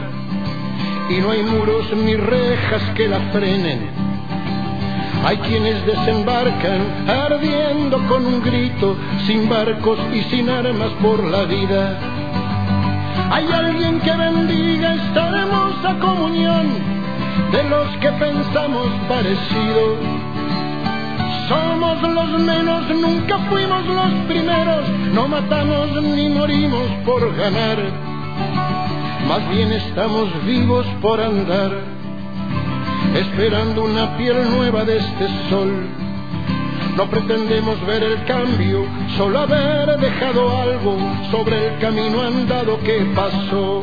y 1.10 1.20
no 1.20 1.30
hay 1.30 1.42
muros 1.42 1.92
ni 1.96 2.14
rejas 2.16 2.82
que 2.94 3.08
la 3.08 3.18
frenen 3.32 4.10
hay 5.24 5.36
quienes 5.36 5.84
desembarcan 5.84 7.08
ardiendo 7.08 7.98
con 8.08 8.24
un 8.24 8.42
grito, 8.42 8.96
sin 9.26 9.48
barcos 9.48 9.98
y 10.14 10.22
sin 10.34 10.48
armas 10.48 10.90
por 11.02 11.22
la 11.24 11.44
vida. 11.44 11.98
Hay 13.30 13.46
alguien 13.52 14.00
que 14.00 14.16
bendiga 14.16 14.94
esta 14.94 15.28
hermosa 15.28 15.98
comunión 16.00 16.99
de 17.52 17.62
los 17.64 17.88
que 17.98 18.10
pensamos 18.12 18.88
parecido. 19.08 19.96
Somos 21.48 22.02
los 22.02 22.40
menos, 22.40 22.88
nunca 22.90 23.38
fuimos 23.50 23.84
los 23.86 24.12
primeros, 24.28 24.88
no 25.14 25.26
matamos 25.26 26.02
ni 26.02 26.28
morimos 26.28 26.86
por 27.04 27.34
ganar, 27.36 27.78
más 29.28 29.48
bien 29.50 29.72
estamos 29.72 30.28
vivos 30.44 30.86
por 31.02 31.20
andar 31.20 32.00
esperando 33.14 33.84
una 33.84 34.16
piel 34.16 34.50
nueva 34.50 34.84
de 34.84 34.98
este 34.98 35.28
sol. 35.48 35.70
No 36.96 37.08
pretendemos 37.08 37.84
ver 37.86 38.02
el 38.02 38.24
cambio, 38.24 38.84
solo 39.16 39.40
haber 39.40 39.98
dejado 39.98 40.56
algo 40.56 40.96
sobre 41.30 41.68
el 41.68 41.78
camino 41.78 42.22
andado 42.22 42.78
que 42.80 43.06
pasó. 43.14 43.82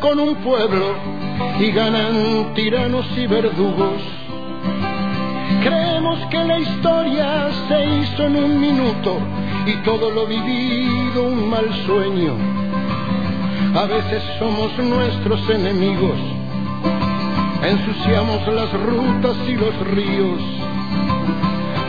Con 0.00 0.18
un 0.18 0.36
pueblo 0.36 0.94
y 1.60 1.70
ganan 1.70 2.54
tiranos 2.54 3.06
y 3.14 3.26
verdugos 3.26 4.02
Creemos 5.62 6.18
que 6.30 6.44
la 6.44 6.58
historia 6.58 7.48
se 7.68 7.84
hizo 7.84 8.22
en 8.24 8.36
un 8.36 8.60
minuto 8.60 9.18
y 9.66 9.74
todo 9.84 10.10
lo 10.10 10.26
vivido 10.26 11.24
un 11.24 11.50
mal 11.50 11.68
sueño. 11.84 12.34
A 13.74 13.84
veces 13.84 14.22
somos 14.38 14.78
nuestros 14.78 15.40
enemigos, 15.50 16.18
ensuciamos 17.62 18.46
las 18.48 18.72
rutas 18.72 19.36
y 19.46 19.54
los 19.56 19.76
ríos, 19.88 20.40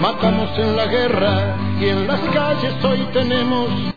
matamos 0.01 0.49
en 0.57 0.75
la 0.75 0.87
guerra 0.87 1.55
y 1.79 1.85
en 1.85 2.05
las 2.05 2.19
calles 2.33 2.83
hoy 2.83 3.07
tenemos 3.13 3.93